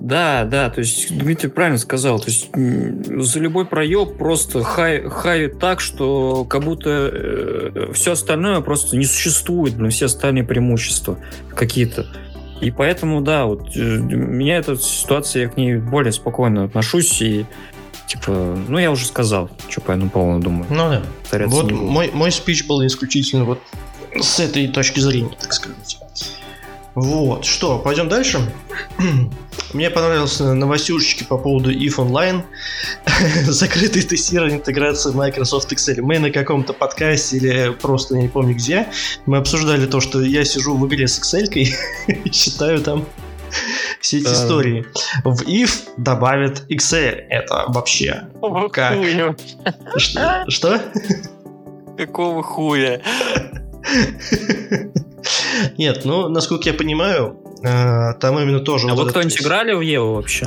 [0.00, 2.20] Да, да, то есть Дмитрий правильно сказал.
[2.20, 8.62] То есть за любой проеб просто хай, хай так, что как будто э, все остальное
[8.62, 11.18] просто не существует, но все остальные преимущества
[11.54, 12.06] какие-то.
[12.62, 17.46] И поэтому, да, вот э, меня эта ситуация, я к ней более спокойно отношусь и
[18.10, 18.32] Типа,
[18.66, 20.66] ну я уже сказал, что по этому поводу думаю.
[20.68, 20.90] Ну
[21.30, 21.46] да.
[21.46, 23.60] Вот мой, мой спич был исключительно вот
[24.20, 26.00] с этой точки зрения, так сказать.
[26.96, 28.52] Вот, что, пойдем дальше?
[29.72, 32.42] Мне понравились новостюшечки по поводу IF Online,
[33.44, 36.00] закрытый тестирование интеграции Microsoft Excel.
[36.00, 38.88] Мы на каком-то подкасте или просто я не помню где,
[39.24, 41.48] мы обсуждали то, что я сижу в игре с Excel
[42.24, 43.06] и считаю там
[44.00, 44.86] все эти истории.
[45.24, 47.26] В if добавят Excel.
[47.28, 48.26] Это вообще
[48.72, 48.94] как?
[50.48, 50.80] Что?
[51.96, 53.00] Какого хуя?
[55.76, 58.88] Нет, ну, насколько я понимаю, э, там именно тоже...
[58.88, 60.46] А вот вы кто-нибудь играли в Еву вообще?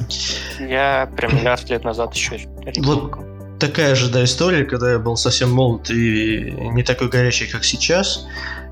[0.60, 2.40] Я прям миллиард лет назад еще
[2.78, 3.14] Вот
[3.60, 8.26] такая же, да, история, когда я был совсем молод и не такой горячий, как сейчас.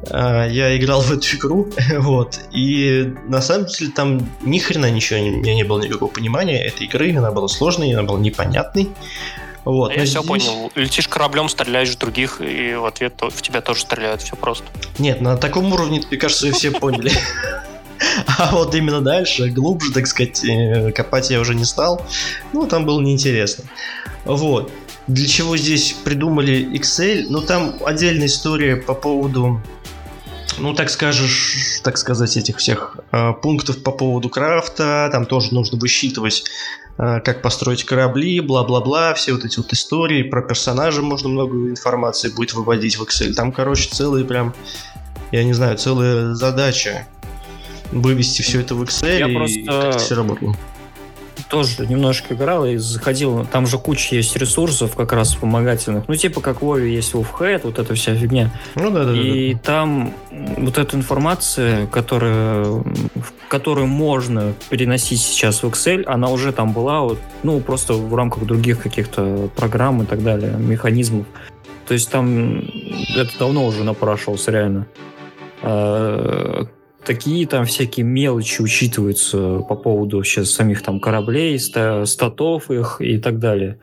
[0.09, 5.19] Э, я играл в эту игру, вот, и на самом деле там ни хрена ничего,
[5.19, 8.89] у меня не было никакого понимания этой игры, она была сложной, она была непонятной.
[9.63, 10.27] Вот, а я все здесь...
[10.27, 10.71] понял.
[10.73, 14.23] Летишь кораблем, стреляешь в других, и в ответ в тебя тоже стреляют.
[14.23, 14.65] Все просто.
[14.97, 17.11] Нет, на таком уровне, мне кажется, все поняли.
[18.39, 22.01] А вот именно дальше, глубже, так сказать, э, копать я уже не стал.
[22.53, 23.65] Ну, там было неинтересно.
[24.25, 24.71] Вот.
[25.07, 27.25] Для чего здесь придумали Excel?
[27.29, 29.61] Ну, там отдельная история по поводу
[30.57, 35.77] ну, так скажешь, так сказать, этих всех э, пунктов по поводу крафта, там тоже нужно
[35.77, 36.43] высчитывать,
[36.97, 42.29] э, как построить корабли, бла-бла-бла, все вот эти вот истории, про персонажа можно много информации
[42.29, 43.33] будет выводить в Excel.
[43.33, 44.53] Там, короче, целые прям,
[45.31, 47.07] я не знаю, целая задача
[47.91, 49.59] вывести все это в Excel я и просто...
[49.65, 50.55] как все работало
[51.51, 53.45] тоже немножко играл и заходил.
[53.45, 56.07] Там же куча есть ресурсов как раз вспомогательных.
[56.07, 58.51] Ну, типа как в Вове есть Wolfhead, вот эта вся фигня.
[58.75, 59.11] Ну да, да.
[59.11, 59.63] И да, да.
[59.65, 62.81] там вот эта информация, которая,
[63.49, 68.45] которую можно переносить сейчас в Excel, она уже там была, вот, ну, просто в рамках
[68.45, 71.25] других каких-то программ и так далее, механизмов.
[71.85, 72.59] То есть там
[73.17, 74.87] это давно уже напрашивался, реально
[75.61, 76.65] а,
[77.05, 83.39] такие там всякие мелочи учитываются по поводу вообще самих там кораблей, статов их и так
[83.39, 83.79] далее.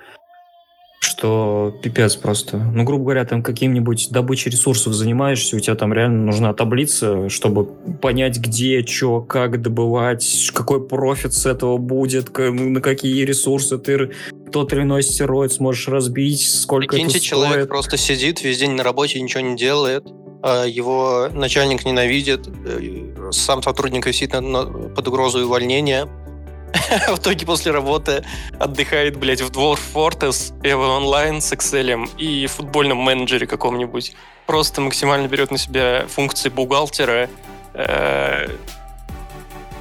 [1.00, 2.57] Что пипец просто.
[2.59, 7.66] Ну, грубо говоря, там каким-нибудь добычей ресурсов занимаешься, у тебя там реально нужна таблица, чтобы
[8.00, 14.11] понять, где, что, как добывать, какой профит с этого будет, на какие ресурсы ты
[14.50, 17.31] тот или иной стероид сможешь разбить, сколько Прикиньте, это стоит.
[17.31, 20.04] человек просто сидит весь день на работе, ничего не делает,
[20.46, 26.09] его начальник ненавидит, э, сам сотрудник висит под угрозой увольнения.
[27.09, 28.24] В итоге после работы
[28.59, 34.14] отдыхает, блядь, в Dwarf Fortress, Evo Online с Excel и футбольном менеджере каком-нибудь.
[34.46, 37.29] Просто максимально берет на себя функции бухгалтера
[37.74, 38.48] э,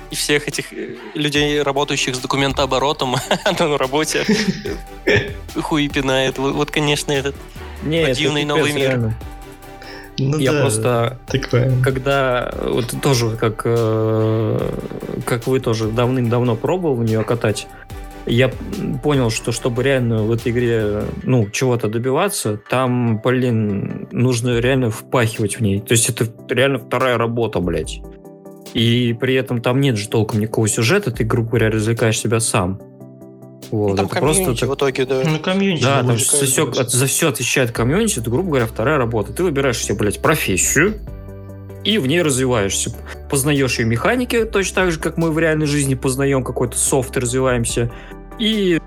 [0.09, 3.15] и всех этих э, людей, работающих с документооборотом
[3.59, 4.25] на работе,
[5.61, 6.37] хуй пинает.
[6.37, 7.35] Вот, конечно, этот
[7.83, 9.13] дивный новый мир.
[10.19, 11.71] Ну, я да, просто, такое.
[11.83, 14.59] когда вот тоже, как, э,
[15.25, 17.67] как вы тоже давным-давно пробовал в нее катать,
[18.25, 18.51] я
[19.03, 25.59] понял, что чтобы реально в этой игре, ну, чего-то добиваться, там, блин, нужно реально впахивать
[25.59, 25.79] в ней.
[25.79, 28.01] То есть это реально вторая работа, блядь.
[28.73, 32.81] И при этом там нет же толком никакого сюжета, ты, грубо говоря, развлекаешь себя сам.
[33.71, 34.69] Вот, ну, там это просто так...
[34.69, 35.23] в итоге, да.
[35.25, 35.83] Ну, комьюнити.
[35.83, 39.33] Да, там за все, за все отвечает комьюнити, это, грубо говоря, вторая работа.
[39.33, 40.95] Ты выбираешь себе, блядь, профессию,
[41.83, 42.93] и в ней развиваешься.
[43.29, 47.19] Познаешь ее механики, точно так же, как мы в реальной жизни познаем какой-то софт и
[47.19, 47.91] развиваемся.
[48.39, 48.79] И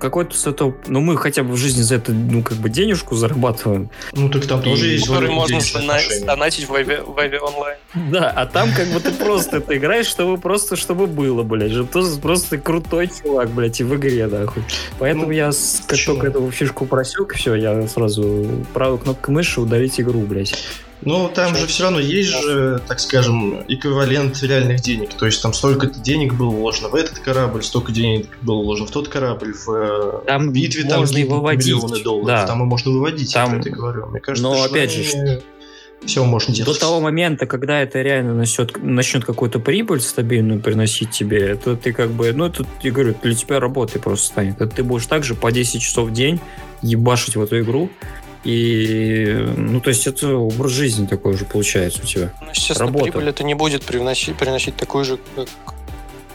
[0.00, 0.74] какой-то с этого...
[0.86, 3.90] Ну, мы хотя бы в жизни за это, ну, как бы денежку зарабатываем.
[4.12, 5.58] Ну, так там тоже есть Который можно
[6.24, 7.78] донатить в Вайве онлайн.
[7.94, 11.72] Да, а там как бы ты просто это играешь, чтобы просто, чтобы было, блядь.
[11.72, 14.64] Чтобы просто, просто крутой чувак, блядь, и в игре, нахуй.
[14.98, 15.50] Поэтому ну, я
[15.86, 20.54] как только эту фишку просек, все, я сразу правой кнопкой мыши удалить игру, блядь.
[21.04, 25.10] Ну, там же все равно есть же, так скажем, эквивалент реальных денег.
[25.14, 28.90] То есть там столько-то денег было вложено в этот корабль, столько денег было вложено в
[28.90, 31.66] тот корабль, в э, Там битве там выводить.
[31.66, 32.26] миллионы долларов.
[32.26, 32.46] Да.
[32.46, 34.06] Там и можно выводить, Там- я это говорю.
[34.06, 35.42] Мне кажется, Но опять же,
[36.04, 36.72] все можно делать.
[36.72, 41.92] До того момента, когда это реально насчет, начнет какую-то прибыль стабильную приносить тебе, это ты
[41.92, 44.60] как бы, ну, это, я говорю, для тебя работой просто станет.
[44.60, 46.40] Это ты будешь также по 10 часов в день
[46.82, 47.88] ебашить в эту игру,
[48.44, 52.32] и, ну, то есть это образ жизни такой уже получается у тебя.
[52.40, 53.04] Ну, естественно, Работа.
[53.04, 55.48] прибыль это не будет привносить, приносить такую же, как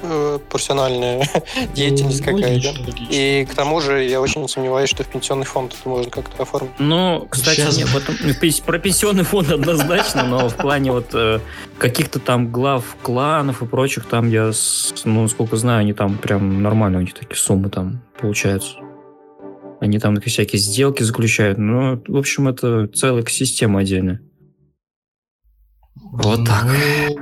[0.02, 1.28] э, профессиональная
[1.76, 2.48] деятельность Ну, какая-то.
[2.70, 3.08] логично, логично.
[3.12, 6.72] И к тому же я очень сомневаюсь, что в пенсионный фонд это можно как-то оформить.
[6.80, 7.78] Ну, кстати, Сейчас.
[7.78, 7.88] нет,
[8.42, 11.40] пенс- про пенсионный фонд однозначно, но в плане вот э,
[11.78, 14.52] каких-то там глав кланов и прочих, там я,
[15.06, 18.78] ну, сколько знаю, они там прям нормально у них такие суммы там получаются.
[19.80, 21.58] Они там всякие сделки заключают.
[21.58, 24.22] Ну, в общем, это целая экосистема отдельная.
[26.12, 26.66] Вот так.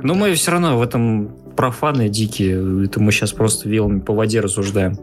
[0.02, 2.86] Но мы все равно в этом профаны дикие.
[2.86, 4.96] Это мы сейчас просто вилами по воде рассуждаем.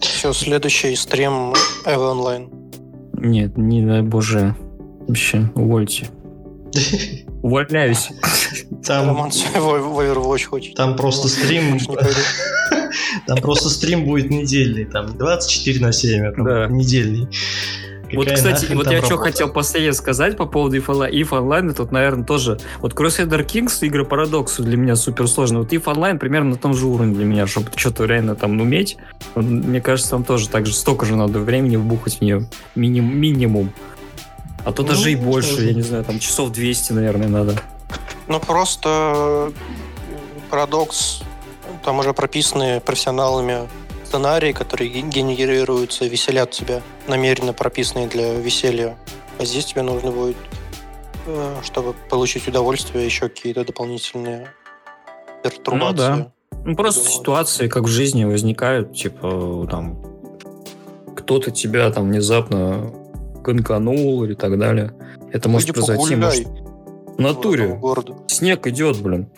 [0.00, 1.54] Все, следующий стрим
[1.86, 2.50] Эва онлайн.
[3.14, 4.54] Нет, не дай боже.
[5.06, 6.08] Вообще, увольте.
[7.42, 8.08] Увольняюсь.
[8.86, 9.44] Там, Роман в
[10.00, 10.74] Overwatch хочет.
[10.74, 11.78] там просто стрим...
[13.26, 16.66] Там просто стрим будет недельный, там не 24 на 7, а там Да.
[16.68, 17.26] недельный.
[18.12, 19.30] Вот, Какая кстати, нахрен вот я что работа?
[19.30, 22.58] хотел последнее сказать по поводу If Online, If Online тут, наверное, тоже...
[22.80, 25.60] Вот Crusader Kings, игры Парадокс для меня супер сложно.
[25.60, 28.98] Вот If Online примерно на том же уровне для меня, чтобы что-то реально там уметь.
[29.34, 32.46] Вот Мне кажется, там тоже так же, столько же надо времени вбухать в нее.
[32.74, 33.72] Миним, минимум.
[34.64, 35.66] А то Ну, даже и больше, сложно.
[35.68, 37.54] я не знаю, там часов 200, наверное, надо.
[38.28, 39.52] Ну, просто э,
[40.50, 41.22] парадокс,
[41.84, 43.68] там уже прописаны профессионалами
[44.06, 48.96] сценарии, которые ге- генерируются, веселят тебя, намеренно прописанные для веселья.
[49.38, 50.36] А здесь тебе нужно будет,
[51.26, 54.52] э, чтобы получить удовольствие, еще какие-то дополнительные
[55.42, 55.96] пертурбации.
[55.96, 56.32] да.
[56.64, 57.18] Ну, просто Думаю.
[57.18, 59.98] ситуации, как в жизни, возникают, типа, там,
[61.16, 62.92] кто-то тебя там внезапно
[63.42, 64.94] конканул или так далее.
[65.32, 67.80] Это может Иди произойти, может, в натуре.
[68.26, 69.28] Снег идет, блин.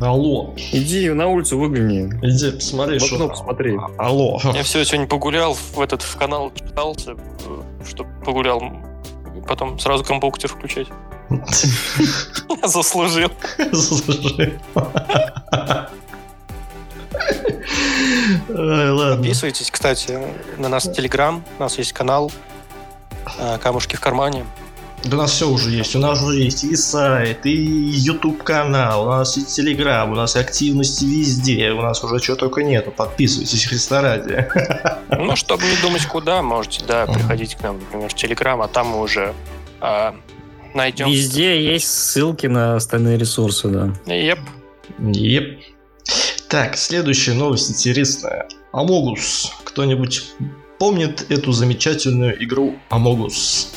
[0.00, 2.12] Алло, Иди на улицу выгляни.
[2.22, 3.76] иди посмотри, В окно посмотри.
[3.98, 4.38] Алло.
[4.54, 7.16] Я все сегодня погулял, в этот в канал читался,
[7.84, 8.62] чтобы погулял,
[9.48, 10.86] потом сразу компьютер включать.
[12.64, 13.30] Заслужил.
[18.48, 19.16] Ладно.
[19.16, 20.18] Подписывайтесь, кстати,
[20.58, 22.30] на нас в Телеграм, у нас есть канал
[23.62, 24.44] «Камушки в кармане».
[25.04, 25.96] Да у нас все уже есть.
[25.96, 30.36] У нас уже есть и сайт, и YouTube канал, у нас и Телеграм, у нас
[30.36, 32.90] и активности везде, у нас уже чего только нету.
[32.90, 34.46] Подписывайтесь, Христа ради.
[35.08, 38.88] Ну, чтобы не думать куда, можете, да, приходить к нам, например, в Телеграм, а там
[38.88, 39.34] мы уже
[39.80, 40.14] а,
[40.74, 41.08] найдем.
[41.08, 43.94] Везде есть ссылки на остальные ресурсы, да.
[44.06, 44.40] Еп.
[44.98, 45.60] Еп.
[46.48, 48.48] Так, следующая новость интересная.
[48.72, 49.50] Амогус.
[49.64, 50.24] Кто-нибудь
[50.80, 53.68] помнит эту замечательную игру Амогус?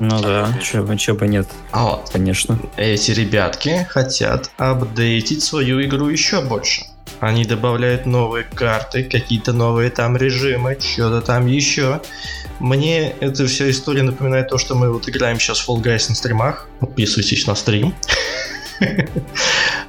[0.00, 2.58] Ну да, чё бы, чё бы нет, А вот, конечно.
[2.76, 6.82] эти ребятки хотят апдейтить свою игру еще больше.
[7.20, 12.02] Они добавляют новые карты, какие-то новые там режимы, что-то там еще.
[12.58, 16.14] Мне эта вся история напоминает то, что мы вот играем сейчас в Fall Guys на
[16.14, 16.68] стримах.
[16.80, 17.94] Подписывайтесь на стрим.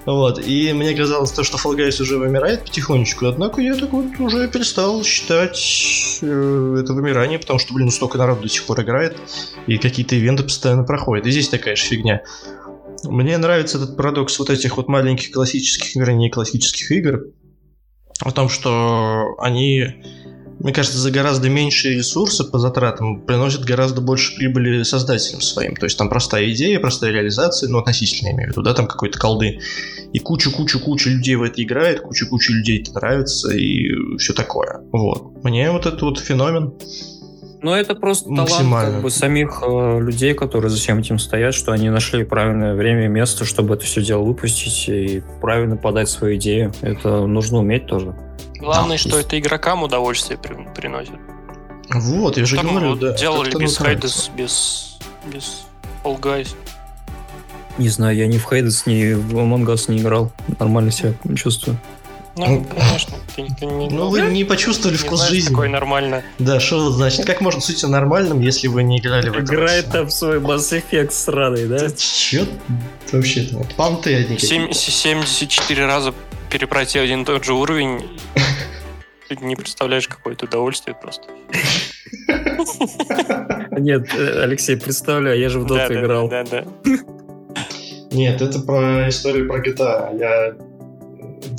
[0.07, 4.05] Вот, и мне казалось то, что Fall Guys уже вымирает потихонечку, однако я так вот
[4.19, 9.17] уже перестал считать э, это вымирание, потому что, блин, столько народу до сих пор играет,
[9.67, 11.25] и какие-то ивенты постоянно проходят.
[11.25, 12.21] И здесь такая же фигня.
[13.03, 17.25] Мне нравится этот парадокс вот этих вот маленьких классических не классических игр.
[18.21, 20.03] О том, что они,
[20.59, 25.75] мне кажется, за гораздо меньшие ресурсы по затратам приносят гораздо больше прибыли создателям своим.
[25.75, 28.87] То есть там простая идея, простая реализация, ну, относительно, я имею в виду, да, там
[28.87, 29.59] какой-то колды.
[30.13, 34.81] И кучу-кучу-кучу людей в это играет, кучу-кучу людей это нравится и все такое.
[34.91, 35.43] Вот.
[35.43, 36.73] Мне вот этот вот феномен
[37.61, 41.71] Но это просто талант как бы, самих э, людей, которые за всем этим стоят, что
[41.71, 46.35] они нашли правильное время и место, чтобы это все дело выпустить и правильно подать свою
[46.37, 46.73] идею.
[46.81, 48.15] Это нужно уметь тоже.
[48.59, 49.27] Главное, Да, что есть.
[49.27, 51.13] это игрокам удовольствие при- приносит.
[51.89, 53.13] Вот, я же Там говорю, вот да.
[53.13, 53.77] делали без.
[53.77, 54.97] Хайдес, без,
[55.31, 55.63] без
[56.03, 56.49] Fall Guys.
[57.77, 60.31] Не знаю, я ни в Hades, ни в Among Us не играл.
[60.59, 61.77] Нормально себя чувствую.
[62.35, 65.49] Ну, Ну, конечно, ты, ты не, Ну, вы не почувствовали не вкус знаешь, жизни.
[65.49, 66.21] какое нормально.
[66.37, 67.25] Да, что значит?
[67.25, 69.41] Как можно судить о нормальном, если вы не играли в это?
[69.43, 71.87] Играет там свой Mass Effect сраный, да?
[71.97, 72.45] Чё
[73.11, 73.57] вообще-то?
[73.57, 74.91] Вот Понты одни Семь- какие-то.
[74.91, 76.13] 74 раза
[76.49, 78.19] перепройти один и тот же уровень.
[79.29, 81.25] Ты не представляешь, какое это удовольствие просто.
[83.77, 86.29] Нет, э, Алексей, представляю, я же в Да, Dota да, играл.
[86.29, 86.65] Да, да.
[88.11, 90.17] Нет, это про историю про GTA.
[90.17, 90.55] Я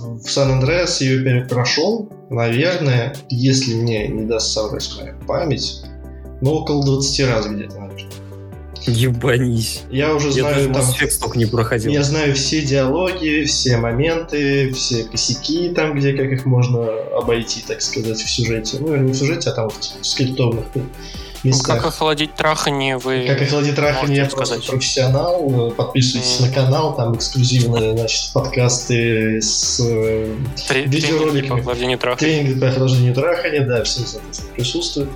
[0.00, 5.82] в Сан-Андреас ее прошел, наверное, если мне не даст соврать моя память,
[6.40, 8.10] ну, около 20 раз где-то, наверное.
[8.90, 9.82] Ебанись.
[9.90, 10.82] Я уже Я даже знаю там...
[10.82, 11.92] Mass Effect только не проходил.
[11.92, 16.86] Я знаю все диалоги, все моменты, все косяки там, где как их можно
[17.16, 18.78] обойти, так сказать, в сюжете.
[18.80, 19.74] Ну, не в сюжете, а там в
[20.06, 20.64] скриптованных
[21.44, 21.76] местах.
[21.76, 24.70] Как охладить трахание вы Как охладить трахание, я можете просто сказать?
[24.70, 25.70] профессионал.
[25.76, 26.48] Подписывайтесь Мгм.
[26.48, 30.34] на канал, там эксклюзивные, значит, подкасты с э,
[30.68, 31.30] Три- видеороликами.
[31.30, 32.32] тренинги по охлаждению трахания.
[32.42, 35.10] тренинги по охлаждению трахания, да, все, соответственно, присутствуют.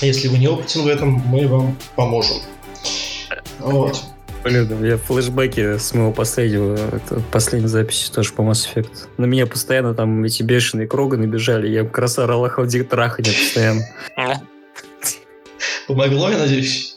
[0.00, 2.36] Если вы не опытен в этом, мы вам поможем.
[3.58, 4.02] Вот.
[4.44, 9.08] Блин, у меня флешбеки с моего последнего, это последней записи тоже по Mass Effect.
[9.16, 11.82] На меня постоянно там эти бешеные круга набежали, я
[12.22, 13.82] орал охладить трахание постоянно.
[15.88, 16.96] Помогло, я надеюсь?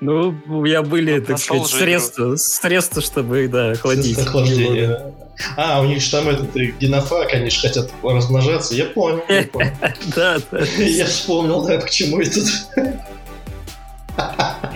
[0.00, 4.18] Ну, у меня были, Ну, так сказать, средства, средства, чтобы, да, охладить.
[4.18, 5.12] Да.
[5.56, 8.74] А, у них же там этот э, генофаг, они же хотят размножаться.
[8.74, 9.70] Я понял, я понял.
[10.14, 10.58] Да, да.
[10.78, 12.40] Я вспомнил, да, к чему это.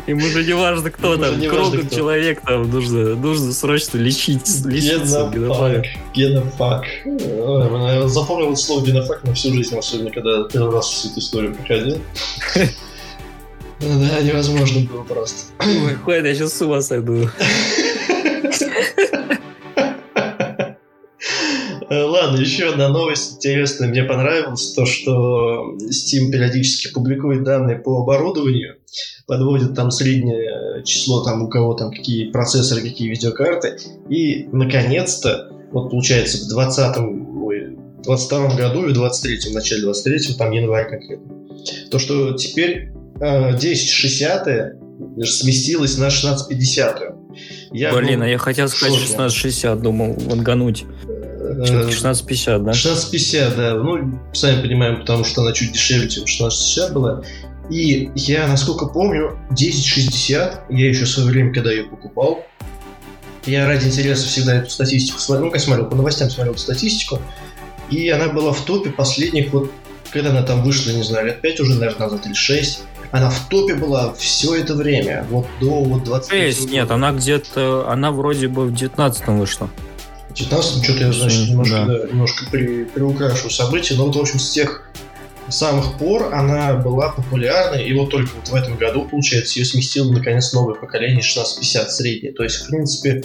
[0.06, 5.30] Ему же не важно, кто Ему там, кругом человек, там нужно, нужно срочно лечить, лечиться.
[5.30, 11.54] Ой, Я запомнил слово генофаг на всю жизнь, особенно когда первый раз всю эту историю
[11.54, 11.98] проходил.
[13.80, 15.52] Да, невозможно было просто.
[15.58, 17.30] Ой, хватит, я сейчас с ума сойду.
[21.90, 23.88] Ладно, еще одна новость интересная.
[23.88, 28.76] Мне понравилось то, что Steam периодически публикует данные по оборудованию,
[29.26, 33.76] подводит там среднее число, там у кого там какие процессоры, какие видеокарты.
[34.08, 36.96] И, наконец-то, вот получается в 20
[37.42, 41.34] ой, 22 году и в 23 в начале 23 там январь конкретно,
[41.90, 44.76] то, что теперь э, 1060
[45.24, 47.20] сместилось на 1650
[47.72, 49.14] я Блин, был а я хотел сказать шоке.
[49.14, 50.84] 1660, думал, вангануть.
[51.60, 52.70] Э, Что-то 1650, да?
[52.70, 53.74] 1650, да.
[53.74, 57.22] Ну, сами понимаем, потому что она чуть дешевле, чем 1660 была.
[57.68, 62.44] И я, насколько помню, 1060, я еще в свое время, когда ее покупал,
[63.46, 67.20] я ради интереса всегда эту статистику смотрел, ну, как смотрел, по новостям смотрел статистику,
[67.90, 69.70] и она была в топе последних, вот,
[70.12, 72.82] когда она там вышла, не знаю, лет 5 уже, наверное, назад или 6,
[73.12, 77.88] она в топе была все это время, вот до вот 20 Шесть, нет, она где-то,
[77.88, 79.70] она вроде бы в 19 вышла.
[80.30, 81.84] В 19 что-то я, значит, немножко, да.
[81.86, 84.90] да, немножко при, приукрашу события, но вот, в общем, с тех
[85.48, 90.10] самых пор она была популярной, и вот только вот в этом году, получается, ее сместило
[90.12, 92.32] наконец новое поколение 1650 среднее.
[92.32, 93.24] То есть, в принципе,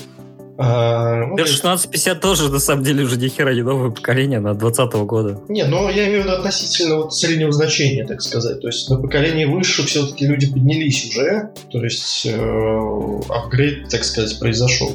[0.57, 3.91] а, ну, Да то есть- 1650 тоже, на самом деле, уже ни хера не новое
[3.91, 5.41] поколение, она 20 года.
[5.49, 8.61] Не, но я имею в виду относительно вот среднего значения, так сказать.
[8.61, 11.49] То есть на поколение выше все-таки люди поднялись уже.
[11.71, 14.93] То есть э, апгрейд, так сказать, произошел.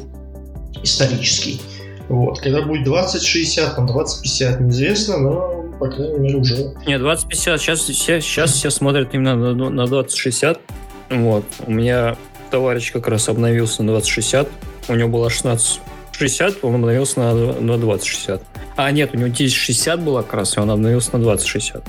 [0.83, 1.61] Исторический.
[2.09, 2.39] Вот.
[2.39, 6.73] Когда будет 2060, там 2050, неизвестно, но, по крайней мере, уже.
[6.85, 10.59] Не, 2050, сейчас, все, сейчас все смотрят именно на, на 2060.
[11.09, 12.15] Вот, у меня
[12.51, 14.47] товарищ как раз обновился на 2060,
[14.87, 18.41] у него было 1660, он обновился на, на 2060.
[18.75, 21.83] А, нет, у него 1060 было как раз, и он обновился на 2060.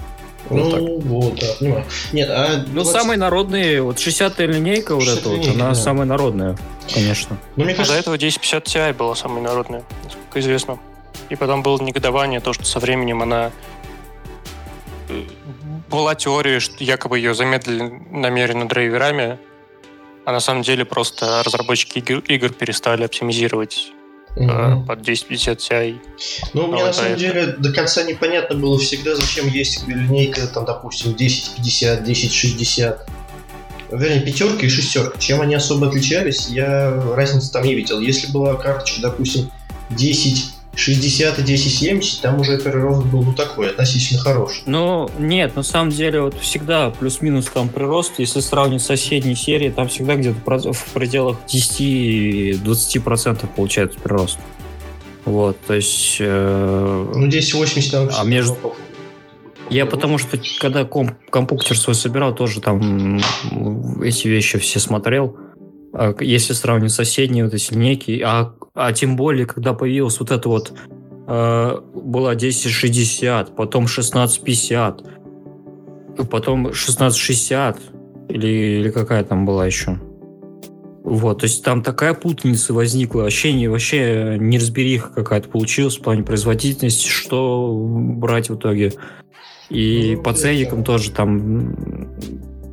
[0.53, 0.81] Вот так.
[0.81, 1.85] ну, вот, да, понимаю.
[2.13, 2.65] Нет, а...
[2.67, 5.75] Ну, 20 самый народный, вот 60-я линейка вот 60-я эта вот, она да.
[5.75, 6.59] самая народная,
[6.93, 7.39] конечно.
[7.57, 10.79] Ну, мне А до кажется, этого 1050 Ti была самой народной, насколько известно.
[11.29, 13.51] И потом было негодование, то, что со временем она...
[15.09, 15.23] э,
[15.91, 19.39] Была теория, что якобы ее замедлили намеренно драйверами,
[20.25, 23.93] а на самом деле просто разработчики игр, игр перестали оптимизировать
[24.37, 24.87] мгм.
[24.87, 25.99] под 1050 Ti.
[26.55, 27.21] Ну, мне на самом это.
[27.21, 33.07] деле до конца непонятно было всегда, зачем есть линейка, там, допустим, 1050, 1060.
[33.91, 35.19] Вернее, пятерка и шестерка.
[35.19, 38.01] Чем они особо отличались, я разницы там не видел.
[38.01, 39.51] Если была карточка, допустим,
[40.73, 44.63] 1060 и 1070, там уже прирост был ну такой, относительно хороший.
[44.67, 49.71] Ну, нет, на самом деле, вот всегда плюс-минус там прирост, если сравнить с соседней серией,
[49.71, 54.39] там всегда где-то в пределах 10-20% получается прирост.
[55.25, 56.17] Вот, то есть...
[56.19, 58.09] э, Ну, 1080 там...
[58.19, 58.75] А между-
[59.71, 63.21] Я потому что, когда комп, компьютер свой собирал, тоже там
[64.03, 65.37] эти вещи все смотрел.
[65.93, 70.31] А Если сравнивать с соседней вот эти линейки, а, а тем более, когда появилась вот
[70.31, 70.73] эта вот
[71.29, 75.03] э, была 1060, потом 1650,
[76.19, 77.79] и потом 1660,
[78.29, 78.47] или,
[78.81, 79.99] или какая там была еще.
[81.05, 86.23] Вот, то есть там такая путаница возникла, вообще, не, вообще неразбериха какая-то получилась в плане
[86.23, 88.93] производительности, что брать в итоге.
[89.69, 91.75] И Ну, по ценникам тоже там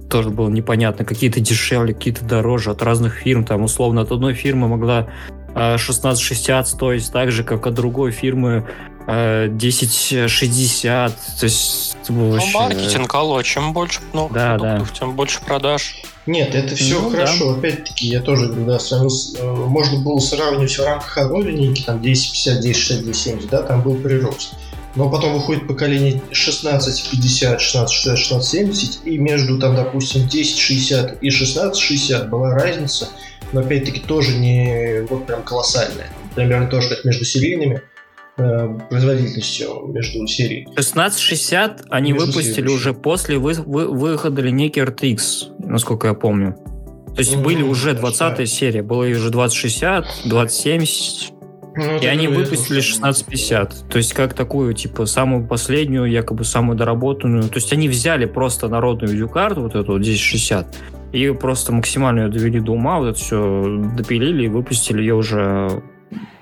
[0.10, 1.06] тоже было непонятно.
[1.06, 3.46] Какие-то дешевле, какие-то дороже от разных фирм.
[3.46, 5.08] Там, условно, от одной фирмы могла
[5.50, 8.68] 1660 стоить так же, как от другой фирмы
[9.06, 11.14] 1060.
[11.40, 12.58] То есть, ну, вообще...
[12.58, 14.96] маркетинг, алло, чем больше новых да, продуктов, да.
[15.00, 15.96] тем больше продаж.
[16.28, 17.54] Нет, это все ну, хорошо.
[17.54, 17.60] Да.
[17.60, 18.78] Опять-таки, я тоже говорю, да,
[19.68, 24.54] можно было сравнивать в рамках одной линейки, там 1050, 1060, 1070, да, там был прирост.
[25.00, 32.54] Но потом выходит поколение 1650, 1660, 1670, и между, там, допустим, 1060 и 1660 была
[32.54, 33.08] разница,
[33.54, 36.10] но опять-таки тоже не вот прям колоссальная.
[36.36, 37.82] Примерно тоже как между серийными
[38.36, 40.64] э, производительностью между серий.
[40.72, 42.74] 1660 они между выпустили сериями.
[42.74, 46.58] уже после вы, вы, выхода линейки RTX, насколько я помню.
[47.16, 48.46] То есть ну, были уже 20 да.
[48.46, 51.39] серия, было уже 2060, 2070.
[51.80, 53.90] Ну, и они выпустили 1650.
[53.90, 57.44] То есть как такую, типа, самую последнюю, якобы самую доработанную.
[57.44, 60.68] То есть они взяли просто народную видеокарту, вот эту 1060,
[61.14, 65.82] и просто максимально ее довели до ума, вот это все допилили и выпустили ее уже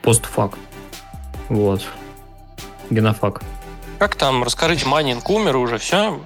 [0.02, 0.58] постфакт.
[1.50, 1.86] Вот.
[2.90, 3.42] Генофак.
[4.00, 4.44] Как там?
[4.44, 6.20] Расскажите, майнинг умер уже, все?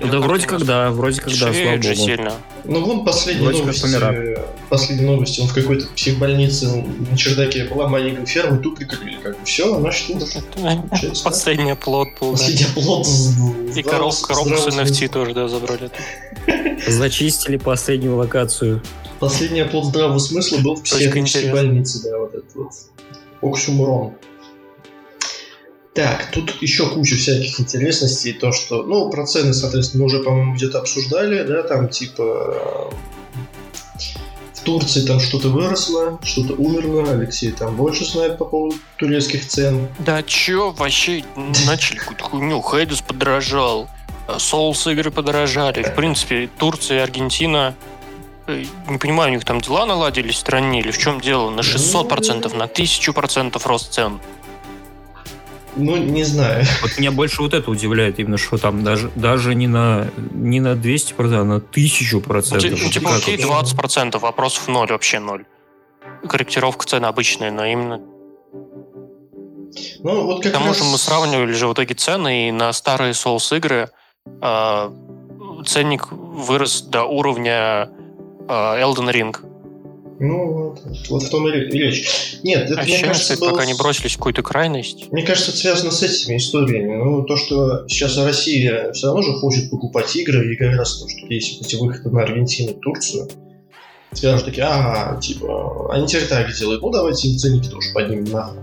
[0.00, 1.94] Да вроде как да, вроде как да, слава богу.
[1.94, 2.32] сильно.
[2.64, 4.38] Ну вон последние вроде новости,
[4.68, 9.44] последние новости, он в какой-то психбольнице на чердаке была маленькая ферма, тут прикрыли, как бы
[9.44, 10.10] все, значит,
[11.22, 12.32] Последний оплот был.
[12.32, 13.06] Последний оплот
[13.76, 15.90] И коробку с NFT тоже, да, забрали.
[16.86, 18.82] Зачистили последнюю локацию.
[19.18, 22.72] Последний оплот здравого смысла был в психбольнице, да, вот этот вот.
[23.42, 24.14] Оксюмурон.
[25.96, 28.34] Так, тут еще куча всяких интересностей.
[28.34, 32.92] То, что, ну, про цены, соответственно, мы уже, по-моему, где-то обсуждали, да, там, типа,
[34.52, 37.10] в Турции там что-то выросло, что-то умерло.
[37.10, 39.88] Алексей там больше знает по поводу турецких цен.
[39.98, 41.24] Да чё, вообще
[41.64, 42.62] начали какую-то хуйню.
[42.62, 43.88] Хейдус подорожал,
[44.36, 45.82] Соус игры подорожали.
[45.82, 47.74] В принципе, Турция и Аргентина
[48.46, 51.48] э, не понимаю, у них там дела наладились в стране или в чем дело?
[51.48, 54.20] На 600%, на 1000% рост цен.
[55.76, 56.64] Ну, не знаю.
[56.82, 60.72] Вот меня больше вот это удивляет, именно что там даже, даже не, на, не на
[60.72, 62.70] 200%, а на 1000%.
[62.70, 65.44] Ну, типа, типа окей, 20%, вопросов ноль, вообще ноль.
[66.26, 68.00] Корректировка цены обычная, но именно...
[70.00, 70.78] Ну, вот как К тому раз...
[70.78, 73.90] же мы сравнивали же в итоге цены, и на старые Souls игры
[74.40, 74.90] э,
[75.66, 77.90] ценник вырос до уровня
[78.48, 79.36] э, Elden Ring.
[80.18, 82.38] Ну, вот, вот в том и речь.
[82.42, 83.50] Нет, это, Ощущение, мне кажется, было...
[83.50, 85.12] пока не бросились в какую-то крайность.
[85.12, 86.96] Мне кажется, это связано с этими историями.
[86.96, 91.08] Ну, то, что сейчас Россия все равно же хочет покупать игры, и как раз то,
[91.08, 93.28] что есть эти выходы на Аргентину, Турцию,
[94.12, 98.58] скажут такие, ага, типа, они теперь так делают, ну, давайте им ценники тоже поднимем нахуй,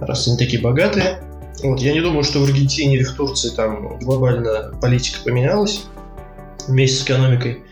[0.00, 1.22] раз они такие богатые.
[1.62, 5.82] Вот, я не думаю, что в Аргентине или в Турции там глобально политика поменялась
[6.66, 7.62] вместе с экономикой.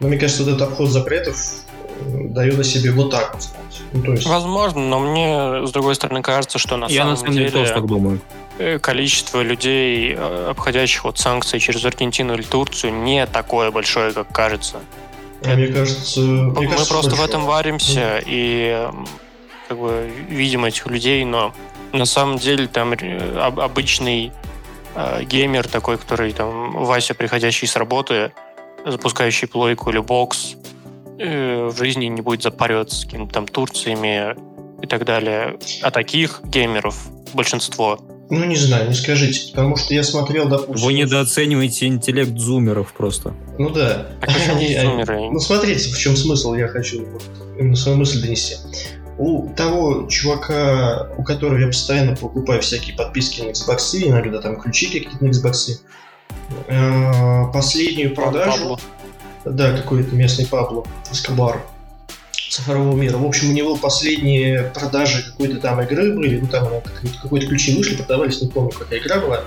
[0.00, 1.64] Но мне кажется, вот этот обход запретов
[2.00, 3.48] дает о себе вот так вот
[3.92, 4.26] Ну, то есть...
[4.26, 7.72] Возможно, но мне, с другой стороны, кажется, что на Я самом на самом деле тоже
[7.72, 8.20] так думаю.
[8.58, 14.32] Э, количество людей, э, обходящих вот санкции через Аргентину или Турцию, не такое большое, как
[14.32, 14.80] кажется.
[15.44, 17.26] А мне кажется, мы мне кажется, просто большое.
[17.26, 18.24] в этом варимся mm.
[18.26, 18.88] и
[19.68, 21.52] как бы видим этих людей, но
[21.92, 22.94] на самом деле там
[23.36, 24.32] обычный
[24.94, 28.32] э, геймер такой, который там Вася, приходящий с работы,
[28.84, 30.71] запускающий плойку или бокс, Э,
[31.22, 34.34] в жизни не будет запариваться с какими-то там Турциями
[34.82, 35.58] и так далее.
[35.82, 36.96] А таких геймеров
[37.34, 37.98] большинство.
[38.30, 40.86] Ну, не знаю, не скажите, потому что я смотрел, допустим...
[40.86, 43.34] Вы недооцениваете интеллект зумеров просто.
[43.58, 44.06] Ну да.
[44.20, 45.30] Так они, зумеры?
[45.30, 47.22] Ну, смотрите, в чем смысл, я хочу вот,
[47.58, 48.56] именно свою мысль донести.
[49.18, 54.86] У того чувака, у которого я постоянно покупаю всякие подписки на Xbox, иногда там ключи
[54.86, 55.80] какие-то на Xbox,
[56.68, 58.52] э, последнюю продажу...
[58.52, 58.80] Пабло.
[59.44, 61.62] Да, какой-то местный Пабло Эскобар
[62.52, 63.16] цифрового мира.
[63.16, 66.68] В общем, у него последние продажи какой-то там игры были, ну там
[67.22, 69.44] какой-то ключи вышли, продавались, не помню, какая игра была.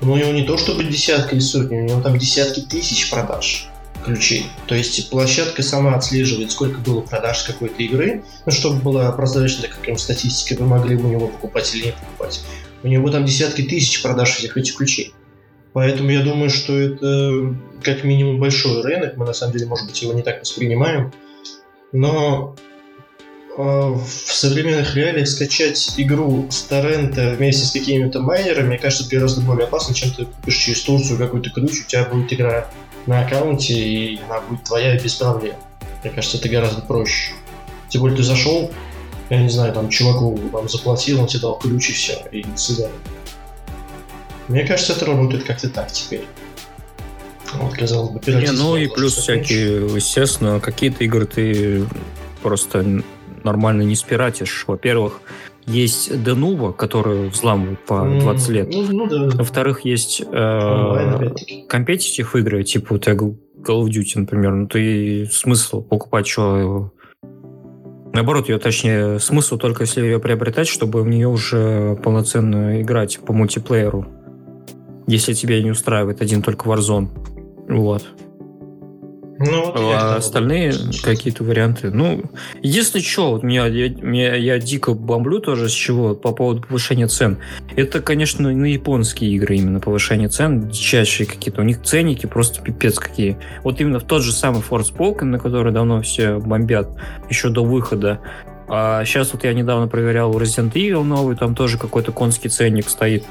[0.00, 3.68] Но у него не то чтобы десятки или сотни, у него там десятки тысяч продаж
[4.04, 4.46] ключей.
[4.66, 9.98] То есть площадка сама отслеживает, сколько было продаж какой-то игры, ну, чтобы была прозрачная как
[9.98, 12.40] статистика, вы могли у него покупать или не покупать.
[12.84, 15.12] У него там десятки тысяч продаж всех этих ключей.
[15.72, 19.16] Поэтому я думаю, что это как минимум большой рынок.
[19.16, 21.12] Мы на самом деле, может быть, его не так воспринимаем.
[21.92, 22.56] Но
[23.56, 29.40] э, в современных реалиях скачать игру с торрента вместе с какими-то майнерами, мне кажется, гораздо
[29.42, 32.70] более опасно, чем ты купишь через Турцию какой-то ключ, у тебя будет игра
[33.06, 35.56] на аккаунте, и она будет твоя без проблем.
[36.02, 37.32] Мне кажется, это гораздо проще.
[37.88, 38.70] Тем более ты зашел,
[39.30, 42.90] я не знаю, там чуваку там, заплатил, он тебе дал ключ и все, и до.
[44.48, 46.24] Мне кажется, это работает как-то так теперь.
[47.54, 51.84] Вот, казалось бы, Не, ну и плюс всякие, естественно, какие-то игры ты
[52.42, 53.02] просто
[53.44, 54.64] нормально не спиратишь.
[54.66, 55.20] Во-первых,
[55.66, 58.68] есть Denuvo, который взламывают по 20 лет.
[58.72, 59.36] Ну, ну да.
[59.36, 61.34] Во-вторых, есть э,
[61.68, 64.52] компетитив игры, типа вот Call of Duty, например.
[64.52, 66.92] Ну, ты смысл покупать что
[68.14, 73.32] Наоборот, ее, точнее, смысл только если ее приобретать, чтобы в нее уже полноценно играть по
[73.32, 74.08] мультиплееру.
[75.08, 77.08] Если тебя не устраивает один только Warzone.
[77.68, 78.04] Вот.
[79.38, 81.90] Ну, вот а остальные какие-то варианты.
[81.90, 82.24] Ну,
[82.60, 87.06] единственное, что вот меня, я, меня, я дико бомблю тоже с чего по поводу повышения
[87.06, 87.38] цен.
[87.74, 91.62] Это, конечно, на японские игры именно повышение цен, дичайшие какие-то.
[91.62, 93.38] У них ценники просто пипец какие.
[93.62, 96.88] Вот именно в тот же самый Forspoken, на который давно все бомбят,
[97.30, 98.20] еще до выхода.
[98.68, 103.24] А сейчас вот я недавно проверял Resident Evil новый, там тоже какой-то конский ценник стоит.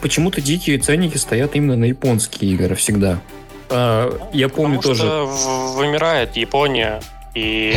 [0.00, 3.20] Почему-то дикие ценники стоят именно на японские игры всегда.
[3.68, 5.06] А, я помню Потому тоже.
[5.06, 5.26] Что
[5.76, 7.00] вымирает Япония
[7.34, 7.76] и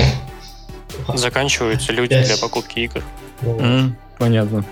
[1.13, 3.03] заканчиваются люди для покупки игр.
[3.41, 4.65] Mm, понятно.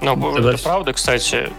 [0.00, 0.52] Но Тогда...
[0.52, 1.50] это правда, кстати.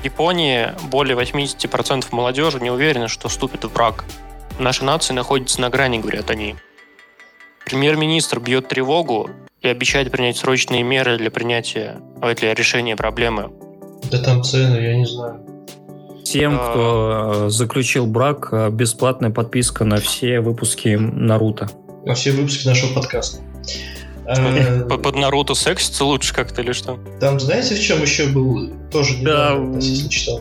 [0.00, 4.04] В Японии более 80% молодежи не уверены, что вступит в брак.
[4.58, 6.56] Наша нация находится на грани, говорят они.
[7.64, 9.30] Премьер-министр бьет тревогу
[9.62, 12.00] и обещает принять срочные меры для принятия,
[12.36, 13.50] для решения проблемы.
[14.10, 15.40] Да там цены, я не знаю.
[16.24, 21.68] Тем, кто э, заключил брак, э, бесплатная подписка на все выпуски Наруто.
[22.04, 23.40] На все выпуски нашего подкаста.
[24.26, 26.98] Э, под Наруто сексится лучше как-то или что?
[27.20, 30.40] Там знаете, в чем еще был тоже недавно да, читал?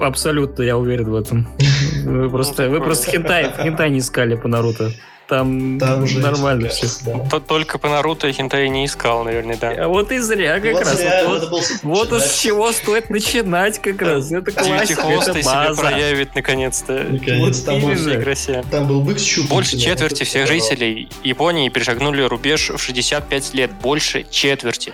[0.00, 1.48] Абсолютно, я уверен в этом.
[2.04, 4.92] Вы просто, вы просто хентай, хентай не искали по Наруто.
[5.28, 6.86] Там, Там уже нормально все.
[7.04, 7.40] Да.
[7.40, 9.70] Только по Наруто я хентай не искал, наверное, да.
[9.70, 10.96] А вот и зря как вот раз.
[10.98, 14.30] Зря, вот, вот, вот уж с чего стоит начинать как раз.
[14.30, 15.40] Это классика, это база.
[15.40, 17.04] себя проявит наконец-то.
[17.10, 22.78] Наконец, там, был, там был бык с Больше четверти всех жителей Японии перешагнули рубеж в
[22.78, 23.72] 65 лет.
[23.72, 24.92] Больше четверти.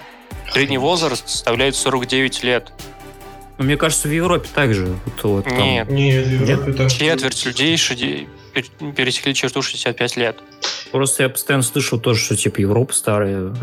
[0.50, 2.72] Средний возраст составляет 49 лет.
[3.58, 4.86] Ну, мне кажется, в Европе также.
[4.86, 5.58] Вот, вот, там...
[5.58, 5.90] Нет.
[5.90, 6.90] Нет, в Европе так.
[6.90, 7.76] Четверть людей
[8.52, 10.36] пересекли черту 65 лет.
[10.90, 13.54] Просто я постоянно слышал тоже, что типа Европа старая,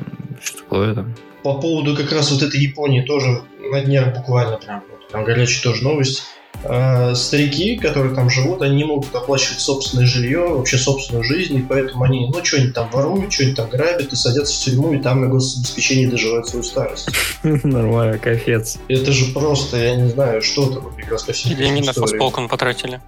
[0.44, 1.16] что такое там.
[1.44, 5.64] По поводу как раз вот этой Японии тоже на днях буквально прям, вот, там горячая
[5.64, 6.24] тоже новость.
[6.64, 11.62] А, старики, которые там живут, они не могут оплачивать собственное жилье, вообще собственную жизнь, и
[11.62, 15.22] поэтому они, ну, что-нибудь там воруют, что-нибудь там грабят и садятся в тюрьму, и там
[15.22, 17.10] на гособеспечении доживают свою старость.
[17.44, 18.78] Нормально, капец.
[18.90, 23.00] Это же просто, я не знаю, что такое прекрасно Или они на фастполкон потратили.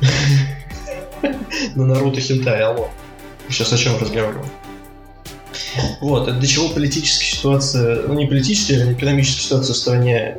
[1.74, 2.88] на Наруто Хентай, алло.
[3.48, 4.46] Сейчас о чем разговариваем?
[6.00, 10.38] Вот, до чего политическая ситуация, ну не политическая, а экономическая ситуация в стране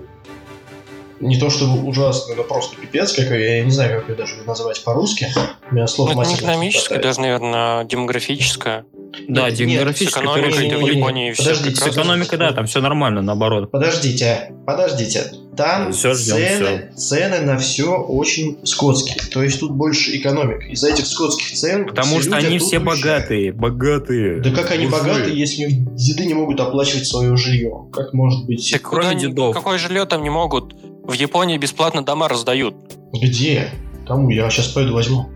[1.19, 4.83] не то чтобы ужасно, но просто пипец какой, я не знаю, как ее даже назвать
[4.83, 5.27] по-русски.
[5.71, 8.85] У меня слов ну, это не экономическая, даже, наверное, демографическая.
[9.27, 10.23] Да, демографическая.
[10.23, 13.71] С экономикой в Японии все Подождите, с экономикой, да, там все нормально, наоборот.
[13.71, 15.31] Подождите, подождите.
[15.55, 16.97] Там все ждем, цены, все.
[16.97, 19.17] цены на все очень скотские.
[19.31, 20.69] То есть тут больше экономик.
[20.69, 24.39] Из-за этих скотских цен Потому что они все богатые, богатые.
[24.41, 25.03] Да как они Мужи.
[25.03, 27.87] богатые, если деды не могут оплачивать свое жилье?
[27.91, 28.69] Как может быть?
[28.71, 29.55] Так кроме дедов.
[29.55, 30.75] Какое жилье там не могут?
[31.03, 32.75] В Японии бесплатно дома раздают.
[33.13, 33.71] Где?
[34.05, 34.29] Кому?
[34.29, 35.27] Я сейчас пойду возьму.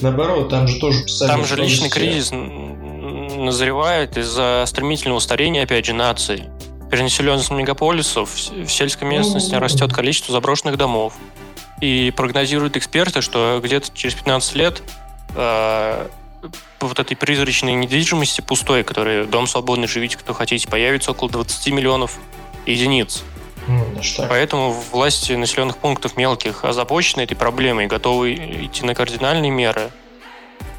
[0.00, 1.28] Наоборот, там же тоже писали...
[1.28, 6.44] Там же личный кризис назревает из-за стремительного устарения, опять же, наций.
[6.90, 11.14] Перенаселенность мегаполисов, в сельской местности растет количество заброшенных домов.
[11.80, 14.82] И прогнозируют эксперты, что где-то через 15 лет
[15.34, 16.08] э,
[16.80, 22.18] вот этой призрачной недвижимости пустой, которая дом свободный, живите кто хотите, появится около 20 миллионов
[22.66, 23.24] единиц.
[23.66, 29.90] Mm, Поэтому власти населенных пунктов мелких озабочены этой проблемой, готовы идти на кардинальные меры.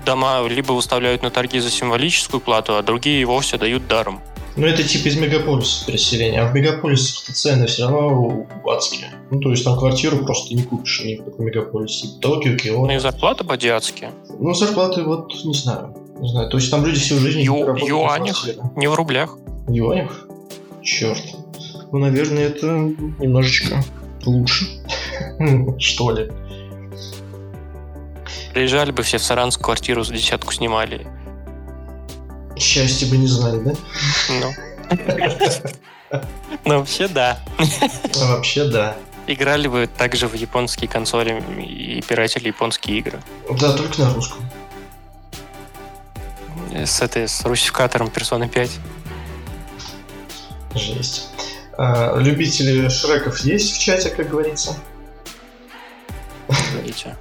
[0.06, 4.22] Дома либо выставляют на торги за символическую плату, а другие и вовсе дают даром.
[4.56, 6.42] Ну, это типа из мегаполиса переселения.
[6.42, 9.12] А в мегаполисе цены все равно адские.
[9.30, 12.08] Ну, то есть там квартиру просто не купишь ни в таком мегаполисе.
[12.22, 12.86] Токио, Киото.
[12.86, 14.12] Ну и зарплаты поди адские.
[14.40, 15.94] Ну, зарплаты вот не знаю.
[16.20, 16.50] Не знаю.
[16.50, 17.76] То есть там люди всю жизнь Ю-.
[17.86, 19.38] Юанях, не в рублях.
[19.68, 20.26] В юанях?
[20.82, 21.22] Черт.
[21.92, 22.68] Ну, наверное, это
[23.20, 23.84] немножечко
[24.26, 24.66] лучше.
[25.80, 26.32] Что ли.
[28.54, 31.08] Приезжали бы все в Саранскую квартиру за десятку снимали.
[32.58, 33.74] Счастье бы не знали, да?
[34.30, 34.52] Ну.
[36.64, 37.40] Ну, вообще да.
[38.16, 38.96] Вообще да.
[39.28, 43.22] Играли бы также в японские консоли и пиратели японские игры.
[43.60, 44.40] Да, только на русском.
[46.74, 48.72] С этой, с русификатором Persona 5.
[50.76, 51.30] Жесть.
[51.78, 54.76] А, любители Шреков есть в чате, как говорится?
[56.50, 57.16] извините.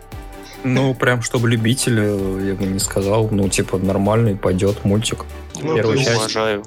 [0.62, 1.98] Ну, прям, чтобы любитель,
[2.46, 3.28] я бы не сказал.
[3.30, 5.24] Ну, типа, нормальный, пойдет мультик.
[5.61, 6.16] Ну, то есть- часть.
[6.18, 6.64] Уважаю.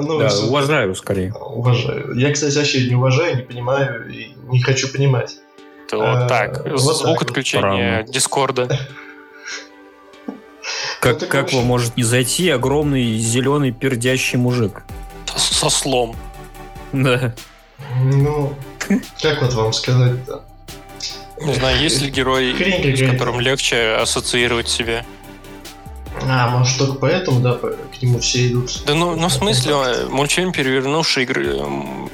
[0.00, 1.32] Ну, Да, с- уважаю скорее.
[1.32, 2.14] Уважаю.
[2.14, 5.36] Я, кстати, вообще не уважаю, не понимаю и не хочу понимать.
[5.86, 6.64] Это Э, вот так.
[6.66, 7.22] вот Звук так вот.
[7.22, 8.12] отключения Странно.
[8.12, 8.78] Дискорда.
[11.00, 14.82] Как, так как вообще- вам может не зайти огромный зеленый пердящий мужик?
[15.36, 16.14] Со слом.
[16.92, 17.34] Да.
[18.02, 18.54] Ну,
[19.20, 20.44] как вот вам сказать-то?
[21.40, 25.04] Не знаю, есть ли герой, Хрень с которым легче ассоциировать себя?
[26.26, 28.82] А, может, только поэтому, да, к нему все идут.
[28.86, 31.46] Да ну, ну в смысле, э, мультфильм, перевернувший игры,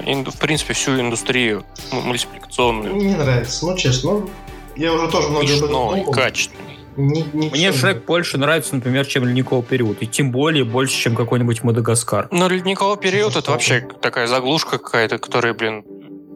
[0.04, 2.94] инду- в принципе, всю индустрию мультипликационную.
[2.96, 4.10] Не нравится, ну, честно.
[4.12, 4.30] Ну,
[4.76, 6.12] я уже тоже много об этом думал.
[6.12, 6.73] качественный.
[6.96, 9.98] Ни- Мне Шрек больше нравится, например, чем Ледниковый период.
[10.02, 12.28] И тем более больше, чем какой-нибудь Мадагаскар.
[12.30, 15.84] Но ледниковый период это вообще такая заглушка какая-то, которая, блин,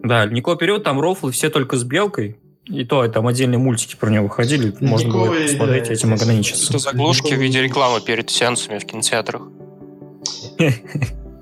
[0.03, 2.37] Да, Ледниковый период, там рофлы все только с белкой.
[2.67, 4.75] И то, там отдельные мультики про него выходили.
[4.81, 6.67] Можно было Ледниковый, посмотреть да, этим ограничиться.
[6.71, 9.43] это заглушки в виде Ледниковый- рекламы перед сеансами в кинотеатрах.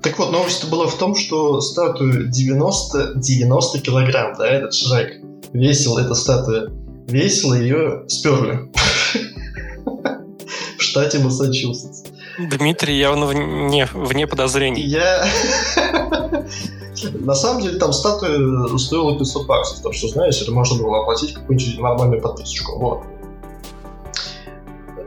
[0.03, 5.13] Так вот, новость была в том, что статую 90, 90 килограмм, да, этот Шрек,
[5.53, 6.69] весил эта статуя,
[7.07, 8.69] весила ее сперли.
[10.77, 12.03] В штате Массачусетс.
[12.39, 14.83] Дмитрий явно вне, вне подозрений.
[14.83, 15.25] Я...
[17.19, 21.33] На самом деле там статуя стоила 500 баксов, так что, знаешь, это можно было оплатить
[21.33, 22.77] какую-нибудь нормальную подписочку.
[22.79, 23.03] Вот.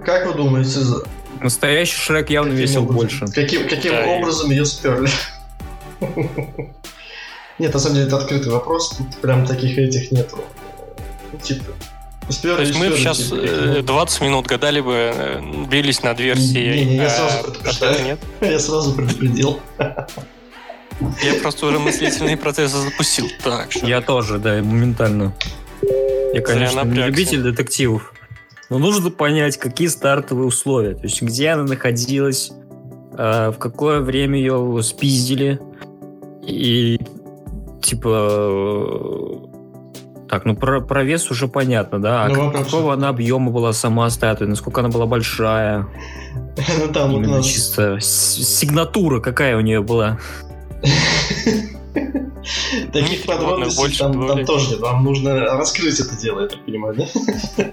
[0.04, 1.04] Как вы думаете, за-
[1.40, 3.26] Настоящий Шрек явно каким весил образом- больше.
[3.34, 5.08] Каким, каким Да, и- образом ее сперли?
[7.58, 10.38] Нет, на самом деле это открытый вопрос, тут прям таких этих нету.
[11.32, 11.64] Ну, Типа,
[12.42, 16.84] То есть мы сейчас типа, э, каким 20 минут гадали бы, э, бились над версией.
[16.84, 18.04] Не-не, я а сразу предупреждаю.
[18.04, 18.20] нет.
[18.40, 19.60] Я сразу предупредил.
[21.22, 23.26] Я просто уже мыслительные процессы запустил.
[23.42, 25.34] Так, что Я тоже, да, моментально.
[26.34, 28.12] Я, конечно, не любитель детективов.
[28.68, 30.94] Но нужно понять, какие стартовые условия.
[30.94, 32.52] То есть, где она находилась,
[33.16, 35.60] э, в какое время ее спиздили.
[36.46, 37.00] И,
[37.82, 39.49] типа...
[40.30, 42.22] Так, ну про, про вес уже понятно, да?
[42.24, 44.46] А Ну, как- какого она объема была сама статуя?
[44.48, 45.88] Насколько она была большая?
[46.78, 47.46] Ну там вот у Именно нас...
[47.46, 50.18] чисто сигнатура какая у нее была?
[52.92, 54.80] Таких подробностей там, там тоже нет.
[54.80, 57.66] Вам нужно раскрыть это дело, я так понимаю, да?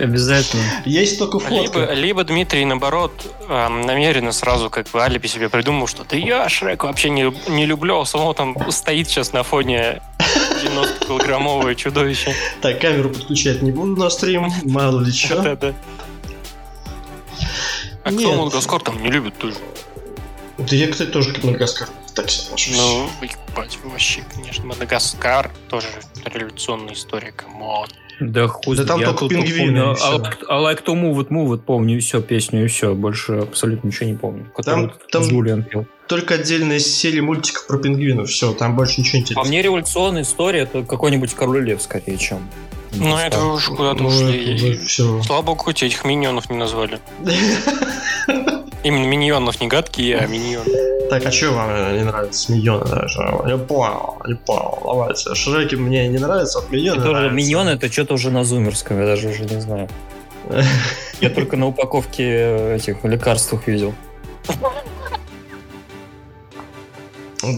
[0.00, 0.62] Обязательно.
[0.84, 1.92] Есть только Либо, фотка.
[1.94, 3.12] либо Дмитрий, наоборот,
[3.48, 7.66] эм, намеренно сразу как бы алиби себе придумал, что да я Шрек вообще не, не
[7.66, 10.00] люблю, а само там стоит сейчас на фоне
[10.64, 12.34] 90-килограммовое чудовище.
[12.60, 15.42] Так, камеру подключать не буду на стрим, мало ли что.
[15.42, 15.74] Да-да.
[18.04, 18.20] А Нет.
[18.20, 19.56] кто Мадагаскар там не любит тоже?
[20.58, 22.76] Да я, кстати, тоже к Мадагаскару так себе отношусь.
[22.76, 25.88] Ну, ебать, вообще, конечно, Мадагаскар тоже
[26.24, 27.88] революционная история, come on.
[28.20, 28.88] Да хуй Да знает.
[28.88, 30.22] там Я только пингвины, помню, и всё.
[30.48, 32.94] I, I like to move it, move it, помню, и все, песню, и все.
[32.94, 34.52] Больше абсолютно ничего не помню.
[34.64, 35.86] Там- там- Джулиан пел.
[36.08, 38.28] Только отдельная серия мультиков про пингвинов.
[38.28, 39.46] Все, там больше ничего А интересного.
[39.48, 42.46] мне революционная история это какой-нибудь Король Лев, скорее, чем.
[42.92, 44.76] Ну, это вы уж куда-то ушли.
[44.86, 45.22] все.
[45.22, 46.98] Слава богу, хоть этих миньонов не назвали.
[48.84, 50.70] Именно миньонов, не гадкие, а миньоны.
[51.08, 52.52] Так, а что вам не нравится?
[52.52, 53.18] Миньоны даже.
[53.46, 54.78] Я понял, не понял.
[54.84, 55.34] Давайте.
[55.34, 57.34] Шреки мне не нравятся, от миньоны Это уже нравятся.
[57.36, 59.88] миньоны, это что-то уже на зумерском, я даже уже не знаю.
[61.22, 63.94] Я только на упаковке этих лекарствах видел.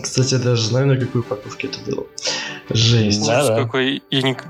[0.03, 2.07] Кстати, я даже знаю, на какой упаковке это было.
[2.71, 3.27] Жесть.
[3.27, 3.63] Да, да.
[3.65, 4.03] какой.
[4.11, 4.45] Я ник-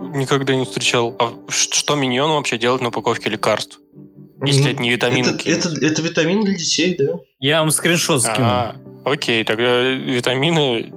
[0.00, 1.14] никогда не встречал.
[1.18, 3.78] А что миньон вообще делает на упаковке лекарств?
[4.44, 5.48] Если Ну, это не витаминки.
[5.48, 7.14] Это, это, это витамин для детей, да?
[7.38, 8.44] Я вам скриншот скину.
[8.44, 10.92] А, окей, тогда витамины...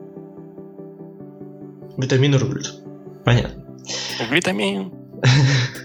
[1.97, 2.73] Витамины рублят.
[3.23, 3.63] Понятно.
[4.31, 4.91] Витамин.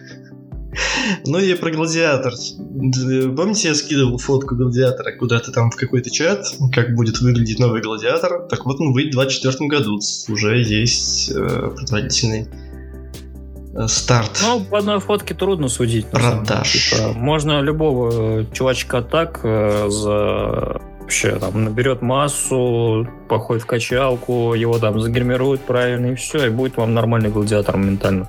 [1.26, 2.32] Ну и про гладиатор.
[2.32, 8.46] Помните, я скидывал фотку гладиатора куда-то там в какой-то чат, как будет выглядеть новый гладиатор?
[8.48, 10.00] Так вот, он выйдет в 2024 году.
[10.28, 12.48] Уже есть э, предварительный
[13.74, 14.40] э, старт.
[14.42, 16.06] Ну, по одной фотке трудно судить.
[16.06, 16.90] Продаж.
[16.90, 24.54] Типа, можно любого э, чувачка так э, за вообще там наберет массу, походит в качалку,
[24.54, 28.28] его там загримируют правильно, и все, и будет вам нормальный гладиатор моментально.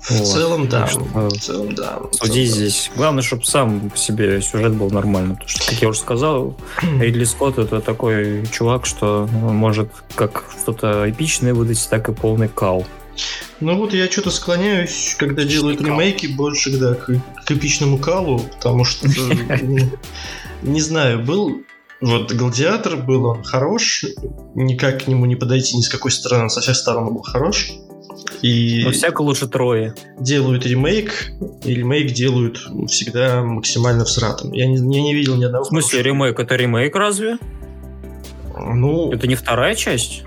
[0.00, 0.26] В вот.
[0.26, 0.86] целом, да.
[0.86, 2.00] Что, В целом, да.
[2.12, 2.90] Суди здесь.
[2.96, 5.34] Главное, чтобы сам по себе сюжет был нормальный.
[5.34, 6.56] Потому что, как я уже сказал,
[7.00, 12.48] Ридли Скотт это такой чувак, что он может как что-то эпичное выдать, так и полный
[12.48, 12.86] кал.
[13.60, 15.88] Ну вот я что-то склоняюсь, когда делают кал.
[15.88, 17.06] ремейки, больше да, к,
[17.44, 19.08] к эпичному калу, потому что,
[19.62, 19.78] ну,
[20.62, 21.62] не знаю, был
[22.00, 24.04] вот Гладиатор был он хорош,
[24.54, 27.72] никак к нему не подойти ни с какой стороны, со всех сторон он был хорош.
[28.42, 29.94] И Но всяко лучше трое.
[30.20, 31.32] делают ремейк,
[31.64, 32.58] и ремейк делают
[32.88, 34.52] всегда максимально всратым.
[34.52, 35.64] Я не, я не видел ни одного...
[35.64, 36.38] В смысле, ремейк?
[36.38, 37.38] Это ремейк разве?
[38.52, 38.74] хорошего.
[38.74, 40.22] Ну, Это не вторая часть?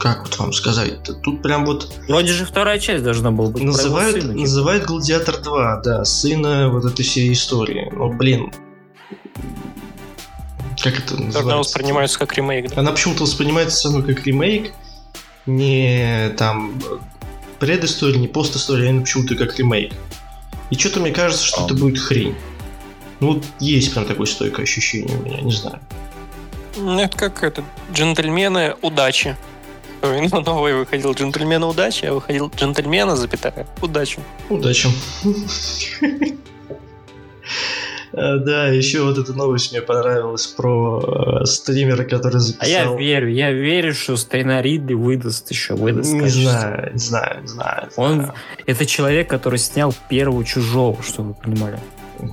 [0.00, 0.92] как вот вам сказать?
[1.24, 3.64] Тут прям вот Вроде же вторая часть должна была быть.
[3.64, 4.40] называют, сына, типа.
[4.42, 7.90] называют Гладиатор 2, да, сына вот этой всей истории.
[7.92, 8.52] Ну, блин.
[10.80, 11.56] Как это называется?
[11.58, 12.70] воспринимается как ремейк.
[12.72, 12.80] да?
[12.80, 14.70] Она почему-то воспринимается все равно как ремейк,
[15.48, 16.80] не там
[17.58, 19.92] предыстория, не постистория, а почему-то как ремейк.
[20.70, 21.64] И что-то мне кажется, что А.
[21.64, 22.34] это будет хрень.
[23.20, 25.80] Ну, вот есть прям такое стойкое ощущение у меня, не знаю.
[26.76, 29.36] Ну, Это как это, джентльмены удачи.
[30.02, 34.20] Ой, ну, новый выходил джентльмены удачи, а выходил джентльмена, запятая, удачи.
[34.48, 34.88] Удачи.
[38.12, 42.68] Э, Да, еще вот эта новость мне понравилась про э, стримера, который А записал...
[42.68, 46.42] я верю, я верю, что Стейна Ридли выдаст еще, выдаст Не качество.
[46.50, 47.88] знаю, не знаю, не знаю.
[47.96, 48.32] Он-.
[48.66, 51.78] Это человек, который снял первого чужого, чтобы вы понимали.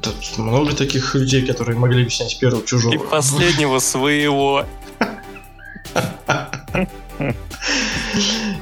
[0.02, 2.94] Тут много таких людей, которые могли бы снять первого чужого.
[2.94, 4.66] И последнего своего.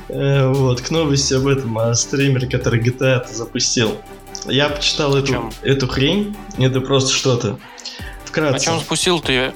[0.09, 3.97] Э, Вот, к новости об этом, о стримере, который GTA запустил.
[4.45, 7.53] Я почитал эту, эту хрень, это просто что-то.
[7.53, 8.65] О Вкратце.
[8.65, 9.53] чем спустил ты?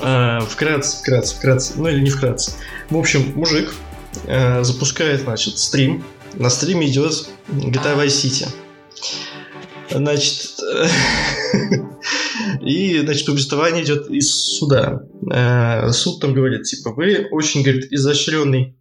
[0.00, 1.74] Э, вкратце, вкратце, вкратце.
[1.76, 2.52] Ну или не вкратце.
[2.90, 3.74] В общем, мужик
[4.24, 6.04] э, запускает, значит, стрим.
[6.34, 8.48] На стриме идет GTA Vice City.
[9.90, 10.58] Значит,
[12.60, 15.02] и, значит, повествование идет из суда.
[15.32, 18.75] Э, Суд там говорит, типа, вы очень, говорит, изощренный,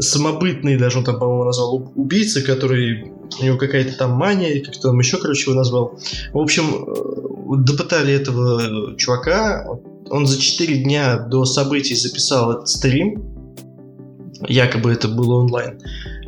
[0.00, 4.74] самобытный, даже он там, по-моему, назвал уб- убийца, который, у него какая-то там мания, как
[4.74, 5.98] то там еще, короче, его назвал.
[6.32, 9.66] В общем, э, допытали этого чувака,
[10.10, 13.22] он за 4 дня до событий записал этот стрим,
[14.48, 15.80] якобы это было онлайн.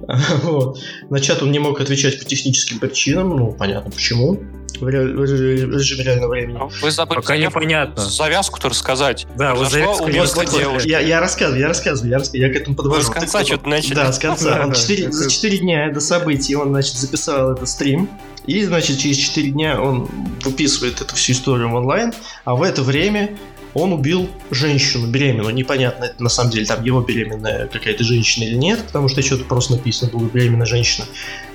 [0.42, 0.78] Вот.
[1.10, 4.40] На чат он не мог отвечать по техническим причинам, ну, понятно почему,
[4.80, 6.58] в ре- в ре- в режиме реального времени.
[6.80, 8.02] Вы забыли Пока завязку- непонятно.
[8.02, 9.26] Завязку-то рассказать.
[9.36, 10.88] Да, завязка убийство не.
[10.88, 13.00] Я, я рассказываю, я рассказываю, я, рассказываю, я к этому подвожу.
[13.00, 13.94] Вы с конца Так вот, что-то начали.
[13.94, 14.50] Да, с конца.
[14.54, 14.74] Да, Он да.
[14.76, 18.08] четыре- за 4 дня до событий он, значит, записал этот стрим.
[18.46, 20.08] И, значит, через 4 дня он
[20.42, 22.12] выписывает эту всю историю в онлайн.
[22.44, 23.36] А в это время
[23.74, 25.54] он убил женщину беременную.
[25.54, 29.44] Непонятно, это на самом деле там его беременная какая-то женщина или нет, потому что что-то
[29.44, 31.06] просто написано было беременная женщина.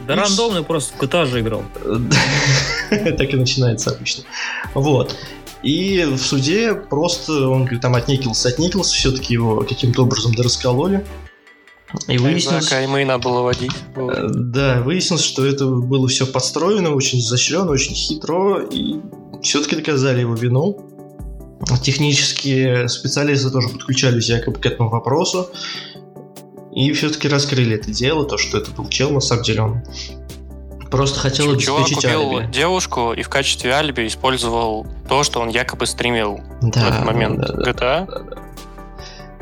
[0.07, 1.63] Да И рандомный просто в GTA же играл.
[2.89, 4.23] Так и начинается обычно.
[4.75, 5.15] Вот.
[5.63, 11.05] И в суде просто он говорит, там отникился, отникился, все-таки его каким-то образом дораскололи.
[12.07, 13.71] И выяснилось, Каймы надо было водить.
[13.95, 18.95] Э, Да, выяснилось, что это было все подстроено, очень изощренно, очень хитро, и
[19.41, 20.92] все-таки доказали его вину.
[21.81, 25.49] Технические специалисты тоже подключались якобы к этому вопросу.
[26.73, 29.83] И все-таки раскрыли это дело, то, что это был чел, на самом деле он
[30.89, 32.51] просто хотел Чувак обеспечить купил алиби.
[32.51, 37.39] девушку и в качестве алиби использовал то, что он якобы стримил Да, в этот момент
[37.41, 38.05] да, да, GTA.
[38.07, 38.37] да, да.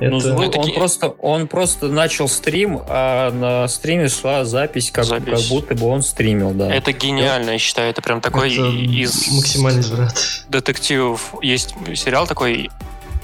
[0.02, 5.06] Это- он, Ну, такие- просто, он просто начал стрим, а на стриме шла запись, как,
[5.06, 5.39] Запись.
[5.39, 6.74] как будто бы он стримил, да.
[6.74, 7.91] Это гениально, я считаю.
[7.91, 10.14] Это прям такой это из максимальный изврат.
[10.49, 11.36] детективов.
[11.41, 12.70] Есть сериал такой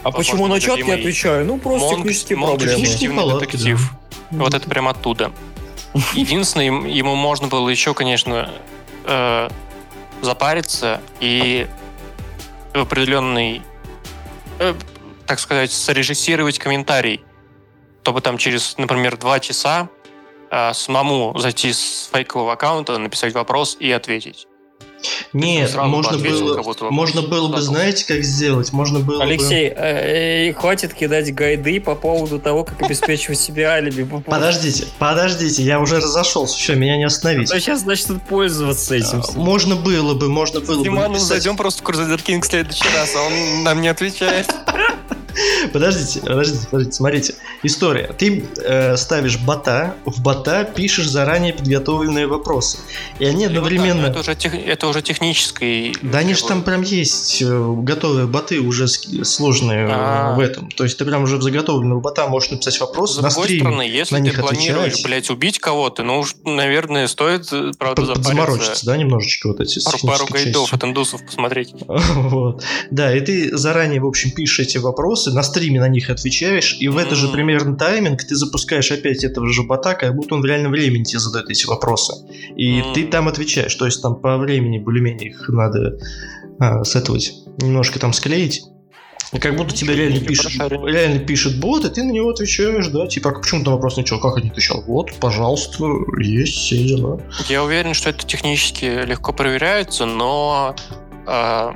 [0.04, 1.46] а почему на чат я отвечаю?
[1.46, 2.76] Ну, просто Монк, технические Монк проблемы.
[2.76, 3.92] Технические детективный палатки, детектив.
[4.32, 5.32] Вот это прям оттуда.
[6.14, 8.50] Единственное, ему можно было еще, конечно,
[9.06, 9.50] э,
[10.22, 11.68] запариться и
[12.74, 13.62] в определенный,
[14.60, 14.76] э,
[15.28, 17.24] так сказать, срежиссировать комментарий,
[18.04, 19.90] чтобы там через, например, два часа
[20.50, 24.48] э, самому зайти с фейкового аккаунта, написать вопрос и ответить.
[25.34, 26.78] Нет, бы можно ответил было, вопрос.
[26.90, 28.74] можно было бы, знаете, как сделать?
[28.74, 29.24] Можно было бы...
[29.24, 34.08] Алексей, э, э, хватит кидать гайды по поводу того, как обеспечивать себе алиби.
[34.26, 37.52] Подождите, подождите, я уже разошелся, все, меня не остановить.
[37.52, 39.22] А сейчас, значит, пользоваться этим.
[39.22, 42.46] А, Можно было бы, можно было бы Диману написать- зайдем просто в Crusader King в
[42.46, 44.48] следующий раз, а он нам не отвечает.
[45.74, 47.36] Подождите, подождите, подождите, смотрите.
[47.64, 48.12] История.
[48.18, 52.80] Ты э, ставишь бота, в бота пишешь заранее подготовленные вопросы.
[53.20, 54.02] И они одновременно...
[54.04, 55.96] ну, Это уже, тех- это уже технический...
[56.02, 60.36] Да они же там прям есть э, готовые боты уже сложные э, А.
[60.36, 60.70] в этом.
[60.72, 63.60] То есть ты прям уже в заготовленного бота можешь написать вопрос С на стриме.
[63.62, 65.06] стороны, если на ты них планируешь, отвечать.
[65.06, 68.16] блядь, убить кого-то, ну уж, наверное, стоит, э, правда, Под-.
[68.16, 71.74] Подзаморочиться, да, немножечко вот эти Пару, пару гайдов от индусов посмотреть.
[72.18, 72.64] Вот.
[72.92, 76.88] Да, и ты заранее, в общем, пишешь эти вопросы, на стриме на них отвечаешь, и
[76.88, 80.46] в это же примерно тайминг ты запускаешь опять этого же бота, как будто он в
[80.46, 82.14] реальном времени тебе задает эти вопросы.
[82.56, 83.76] И ты там отвечаешь.
[83.76, 85.98] То есть там по времени более-менее их надо
[86.60, 88.64] а, сетовать, немножко там склеить.
[89.34, 93.08] И как будто тебе реально пишет, реально пишет бот, и ты на него отвечаешь, да,
[93.08, 94.82] типа, а почему ты вопрос начал, как я не отвечал?
[94.88, 95.84] Вот, пожалуйста,
[96.18, 97.22] есть все дела.
[97.50, 100.76] Я уверен, что это технически легко проверяется, но
[101.28, 101.72] э,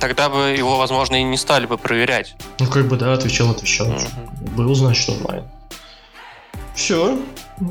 [0.00, 2.34] тогда бы его, возможно, и не стали бы проверять.
[2.58, 3.88] Ну, как бы, да, отвечал, отвечал.
[3.88, 4.50] Mm-hmm.
[4.56, 5.44] Был, значит, онлайн.
[6.74, 7.18] Все,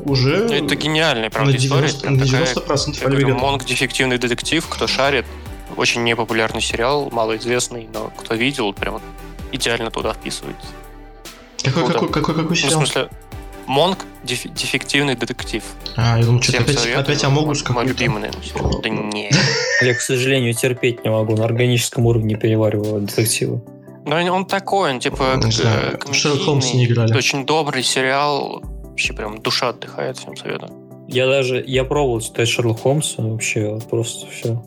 [0.04, 0.46] уже...
[0.46, 2.16] Это гениальная, правда, на 90, история.
[2.16, 5.26] На 90% такая, говорю, Монг дефективный детектив, кто шарит,
[5.76, 9.00] очень непопулярный сериал, малоизвестный, но кто видел, прям
[9.50, 10.66] идеально туда вписывается.
[11.64, 12.80] Какой, какой, какой, какой сериал?
[12.80, 13.10] Ну, в смысле,
[13.72, 15.64] Монг деф, дефективный детектив.
[15.96, 17.00] А, я думаю, что опять, советую.
[17.00, 17.80] опять Амогус какой-то.
[17.80, 18.82] Мой любимый, наверное.
[18.82, 19.30] Да не.
[19.80, 21.36] Я, к сожалению, терпеть не могу.
[21.36, 23.62] На органическом уровне перевариваю детективы.
[24.04, 25.40] Ну, он такой, он типа
[26.12, 27.16] Шерлок Холмс не играли.
[27.16, 28.62] Очень добрый сериал.
[28.62, 31.06] Вообще прям душа отдыхает, всем советую.
[31.08, 34.62] Я даже, я пробовал читать Шерлок Холмса, вообще просто все.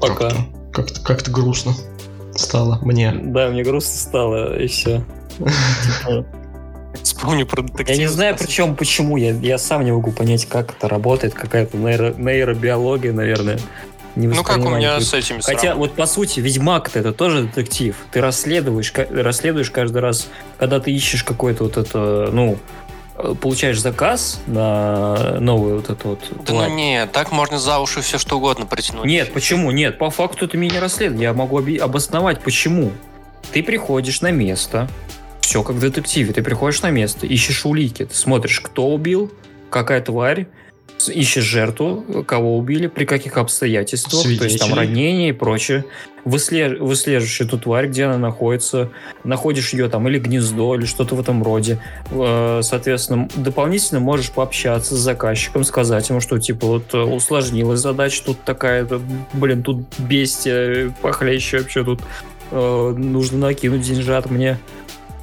[0.00, 0.30] Пока.
[0.30, 1.74] Как-то, как-то, как-то грустно
[2.34, 3.12] стало мне.
[3.12, 5.04] Да, мне грустно стало, и все.
[7.02, 7.88] Вспомню про детектив.
[7.88, 9.16] Я не знаю, причем почему.
[9.16, 11.34] Я, я сам не могу понять, как это работает.
[11.34, 13.58] Какая-то нейро, нейробиология, наверное.
[14.14, 17.96] Не ну как у меня с этими Хотя вот по сути Ведьмак это тоже детектив.
[18.10, 20.28] Ты расследуешь, расследуешь каждый раз,
[20.58, 22.58] когда ты ищешь какой-то вот это, ну,
[23.40, 26.20] получаешь заказ на новую вот эту вот...
[26.46, 29.06] Да ну нет, так можно за уши все что угодно притянуть.
[29.06, 29.70] Нет, почему?
[29.70, 31.28] Нет, по факту это меня расследование.
[31.28, 32.92] Я могу обосновать, почему.
[33.52, 34.88] Ты приходишь на место,
[35.52, 39.30] все как в детективе, ты приходишь на место, ищешь улики, ты смотришь, кто убил,
[39.68, 40.46] какая тварь,
[41.08, 44.38] ищешь жертву, кого убили, при каких обстоятельствах, Свидетели.
[44.38, 45.84] то есть там ранения и прочее.
[46.24, 46.78] Выслеж...
[46.78, 48.92] Выслеживаешь эту тварь, где она находится,
[49.24, 51.82] находишь ее там или гнездо, или что-то в этом роде.
[52.12, 58.42] Э, соответственно, дополнительно можешь пообщаться с заказчиком, сказать ему, что типа вот усложнилась задача, тут
[58.42, 58.88] такая,
[59.34, 62.00] блин, тут бестия похлеще вообще тут
[62.52, 64.58] э, нужно накинуть деньжат мне.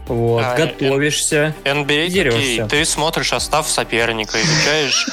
[0.09, 2.65] Вот, а, готовишься, NBA дерешься.
[2.65, 5.07] Ты смотришь состав соперника, изучаешь,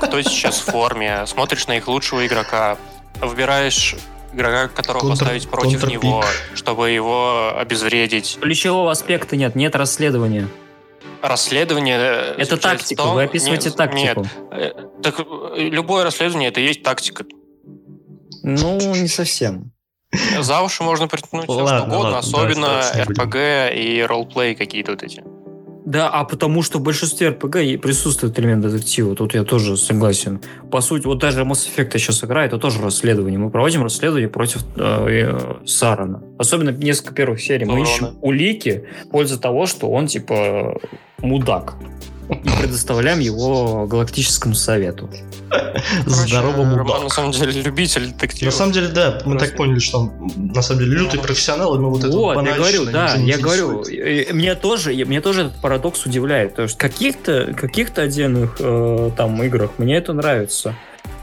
[0.00, 2.78] кто сейчас в форме, смотришь на их лучшего игрока,
[3.20, 3.94] выбираешь
[4.32, 6.24] игрока, которого Контр, поставить против него,
[6.54, 8.38] чтобы его обезвредить.
[8.40, 10.48] Ключевого аспекта нет, нет расследования.
[11.20, 11.98] Расследование...
[11.98, 13.14] Э, это тактика, том...
[13.14, 14.22] вы описываете нет, тактику.
[14.22, 14.72] Нет, э,
[15.02, 15.24] так э,
[15.58, 17.24] любое расследование это и есть тактика.
[18.42, 19.72] Ну, не совсем.
[20.40, 25.22] За уши можно притянуть все что угодно, ладно, особенно RPG и ролплей какие-то вот эти.
[25.84, 29.14] Да, а потому что в большинстве RPG присутствует элемент детектива.
[29.16, 30.40] Тут я тоже согласен.
[30.70, 33.38] По сути, вот даже Mass Effect сейчас играет, это тоже расследование.
[33.38, 36.22] Мы проводим расследование против э, э, Сарана.
[36.38, 37.64] Особенно несколько первых серий.
[37.64, 40.78] Мы ищем улики в пользу того, что он типа
[41.22, 41.76] мудак
[42.30, 45.10] и предоставляем его Галактическому Совету.
[46.06, 48.50] Здоровому Роман, на самом деле, любитель детектива.
[48.50, 51.78] На самом деле, да, мы так поняли, что он, на самом деле, лютый профессионал, и
[51.78, 53.84] мы вот это вот, я говорю, да, я говорю,
[54.32, 59.72] мне тоже, мне тоже этот парадокс удивляет, потому что каких-то каких-то отдельных э, там играх
[59.78, 60.74] мне это нравится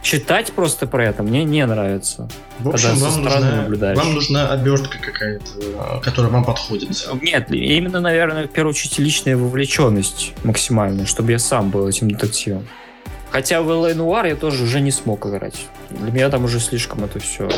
[0.02, 2.30] читать просто про это мне не нравится.
[2.60, 7.08] В общем, вам нужна, вам нужна обертка какая-то, которая вам подходит.
[7.22, 12.68] Нет, именно, наверное, в первую очередь личная вовлеченность максимальная, чтобы я сам был этим детективом.
[13.32, 15.66] Хотя в LA Noir я тоже уже не смог играть.
[15.90, 17.50] Для меня там уже слишком это все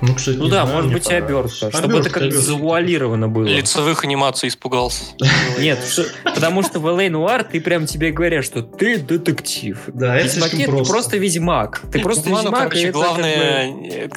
[0.00, 3.44] ну, кстати, ну да, знаю, может быть и обертка, чтобы это как завуалировано было.
[3.44, 5.04] Лицевых анимаций испугался.
[5.58, 5.78] Нет,
[6.24, 9.78] потому что в LA Noir ты прям тебе говорят, что ты детектив.
[9.88, 10.84] Да, это слишком просто.
[10.84, 11.82] Ты просто ведьмак.
[11.90, 12.74] Ты просто ведьмак.
[12.92, 14.08] Главное,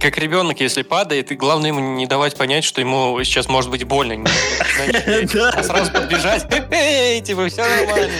[0.00, 3.84] как ребенок, если падает, и главное ему не давать понять, что ему сейчас может быть
[3.84, 4.28] больно.
[5.62, 8.10] Сразу подбежать, эй, типа, все нормально.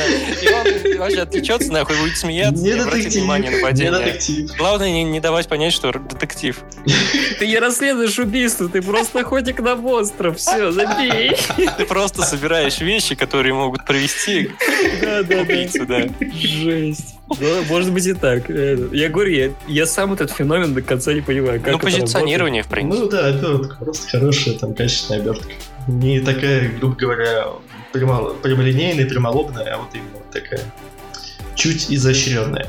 [0.43, 4.19] И он вообще отвлечется, нахуй, будет смеяться, не обратить внимание на падение.
[4.59, 6.59] Главное не давать понять, что детектив.
[7.39, 11.37] Ты не расследуешь убийство, ты просто охотник на монстров, все, забей.
[11.79, 14.51] Ты просто собираешь вещи, которые могут привести
[15.01, 16.03] к убийцу, да.
[16.35, 17.20] Жесть.
[17.39, 18.51] Ну, может быть и так.
[18.51, 21.61] Э, я говорю, я, я сам этот феномен до конца не понимаю.
[21.61, 23.03] Как ну, позиционирование, в принципе.
[23.03, 25.53] Ну да, обертка, просто хорошая, там, качественная обертка.
[25.87, 27.47] Не такая, грубо говоря,
[27.93, 30.61] прямо, прямолинейная, прямолобная, а вот именно такая
[31.55, 32.67] чуть изощренная.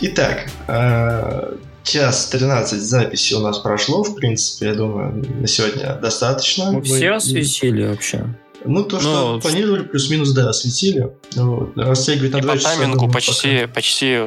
[0.00, 6.72] Итак, э, час 13 записи у нас прошло, в принципе, я думаю, на сегодня достаточно.
[6.72, 8.26] Мы все осветили вообще.
[8.64, 11.10] Ну, то, что ну, планировали, плюс-минус, да, осветили.
[11.34, 11.76] Вот.
[11.76, 12.68] Растягивать на 2 часа.
[12.70, 13.74] По таймингу почти, пока.
[13.74, 14.18] почти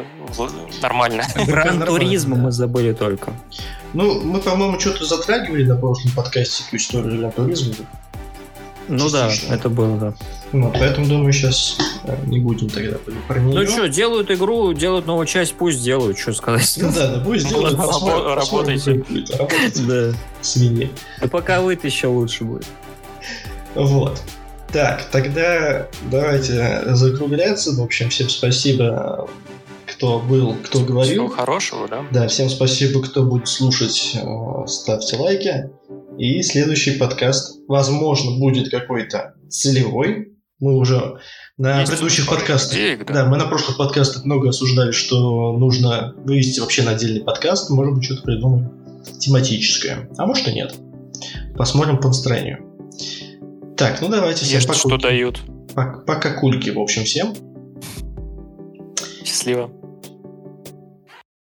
[0.82, 1.24] нормально.
[1.48, 3.34] Гран-туризма мы забыли только.
[3.94, 7.76] Ну, мы, по-моему, что-то затрагивали на прошлом подкасте эту историю Гран-туризма.
[8.90, 9.54] Ну да, Частично.
[9.54, 10.14] это было, да.
[10.52, 11.78] Ну, поэтому, думаю, сейчас
[12.26, 12.98] не будем тогда
[13.28, 13.62] про нее.
[13.62, 16.78] Ну что, делают игру, делают новую часть, пусть делают, что сказать.
[16.82, 17.78] Ну да, да, пусть делают.
[17.78, 18.74] Посмотрим, посмотрим,
[19.06, 19.38] работайте.
[19.38, 20.18] Работайте, Да.
[20.42, 20.92] свиньи.
[21.22, 22.66] И пока вы еще лучше будет.
[23.76, 24.22] Вот.
[24.72, 27.72] Так, тогда давайте закругляться.
[27.74, 29.30] В общем, всем спасибо,
[29.86, 31.28] кто был, кто Всего говорил.
[31.30, 32.04] хорошего, да?
[32.12, 34.16] Да, всем спасибо, кто будет слушать.
[34.16, 35.70] э, Ставьте лайки.
[36.18, 40.30] И следующий подкаст, возможно, будет какой-то целевой.
[40.60, 41.18] Мы уже
[41.58, 43.14] на Есть предыдущих подкастах идеек, да.
[43.14, 47.70] Да, мы на прошлых подкастах много осуждали, что нужно вывести вообще на отдельный подкаст.
[47.70, 48.72] Может быть, что-то придумаем
[49.20, 50.10] тематическое.
[50.18, 50.74] А может и нет.
[51.58, 52.73] Посмотрим по настроению.
[53.84, 54.80] Так, ну давайте всем пока.
[54.80, 55.42] что дают.
[55.76, 57.34] Пока кульки, в общем, всем.
[59.26, 59.72] Счастливо.